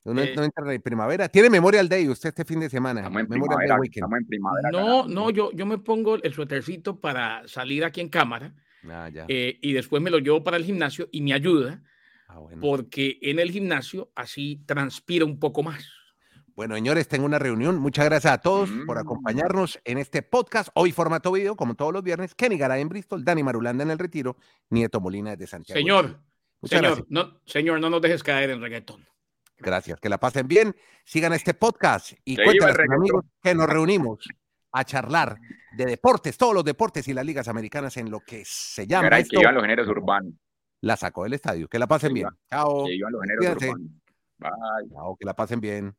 No, 0.04 0.20
eh, 0.20 0.34
entra 0.34 0.72
en 0.72 0.82
primavera. 0.82 1.28
Tiene 1.28 1.50
Memorial 1.50 1.88
Day 1.88 2.08
usted 2.08 2.30
este 2.30 2.44
fin 2.44 2.60
de 2.60 2.70
semana. 2.70 3.00
Estamos 3.00 3.20
en 3.20 3.28
primavera. 3.28 3.76
Estamos 3.82 4.18
en 4.18 4.26
primavera 4.26 4.70
no, 4.70 5.06
no, 5.06 5.30
yo, 5.30 5.50
yo 5.52 5.66
me 5.66 5.78
pongo 5.78 6.22
el 6.22 6.32
suétercito 6.32 7.00
para 7.00 7.46
salir 7.48 7.84
aquí 7.84 8.00
en 8.00 8.08
cámara 8.08 8.54
Ah, 8.90 9.10
eh, 9.28 9.58
y 9.60 9.72
después 9.72 10.02
me 10.02 10.10
lo 10.10 10.18
llevo 10.18 10.42
para 10.44 10.56
el 10.56 10.64
gimnasio 10.64 11.08
y 11.12 11.22
me 11.22 11.32
ayuda 11.32 11.82
ah, 12.28 12.40
porque 12.60 13.18
en 13.22 13.38
el 13.38 13.50
gimnasio 13.50 14.10
así 14.14 14.62
transpira 14.66 15.24
un 15.24 15.38
poco 15.38 15.62
más. 15.62 15.88
Bueno, 16.54 16.76
señores, 16.76 17.08
tengo 17.08 17.26
una 17.26 17.40
reunión. 17.40 17.78
Muchas 17.78 18.04
gracias 18.04 18.32
a 18.32 18.38
todos 18.38 18.70
por 18.86 18.96
mm. 18.96 19.00
acompañarnos 19.00 19.80
en 19.84 19.98
este 19.98 20.22
podcast. 20.22 20.68
Hoy 20.74 20.92
formato 20.92 21.32
video, 21.32 21.56
como 21.56 21.74
todos 21.74 21.92
los 21.92 22.04
viernes. 22.04 22.34
Kenny 22.34 22.56
Garay 22.56 22.80
en 22.80 22.88
Bristol, 22.88 23.24
Dani 23.24 23.42
Marulanda 23.42 23.82
en 23.82 23.90
el 23.90 23.98
Retiro, 23.98 24.36
Nieto 24.70 25.00
Molina 25.00 25.30
desde 25.30 25.48
Santiago. 25.48 25.78
Señor, 25.78 26.20
señor, 26.62 27.06
no, 27.08 27.40
señor, 27.44 27.80
no 27.80 27.90
nos 27.90 28.00
dejes 28.00 28.22
caer 28.22 28.50
en 28.50 28.60
reggaetón. 28.60 29.04
Gracias, 29.58 29.98
que 29.98 30.08
la 30.08 30.18
pasen 30.18 30.46
bien. 30.46 30.76
Sigan 31.04 31.32
este 31.32 31.54
podcast 31.54 32.12
y 32.24 32.36
cuéntanos, 32.36 32.76
amigos, 32.88 33.24
que 33.42 33.54
nos 33.54 33.68
reunimos 33.68 34.24
a 34.74 34.84
charlar 34.84 35.38
de 35.76 35.84
deportes, 35.86 36.36
todos 36.36 36.52
los 36.52 36.64
deportes 36.64 37.06
y 37.06 37.14
las 37.14 37.24
ligas 37.24 37.46
americanas 37.46 37.96
en 37.96 38.10
lo 38.10 38.20
que 38.20 38.42
se 38.44 38.86
llama. 38.86 39.04
Caray, 39.04 39.24
que 39.24 39.36
los 39.40 39.62
géneros 39.62 39.88
urbanos. 39.88 40.34
La 40.80 40.96
sacó 40.96 41.22
del 41.22 41.34
estadio. 41.34 41.68
Que 41.68 41.78
la 41.78 41.86
pasen 41.86 42.12
bien. 42.12 42.28
Chao. 42.50 42.84
Que 42.84 42.96
los 42.98 43.20
géneros 43.22 43.62
urbanos. 43.62 43.90
Bye. 44.38 44.90
Chao, 44.90 45.16
que 45.16 45.24
la 45.24 45.34
pasen 45.34 45.60
bien. 45.60 45.96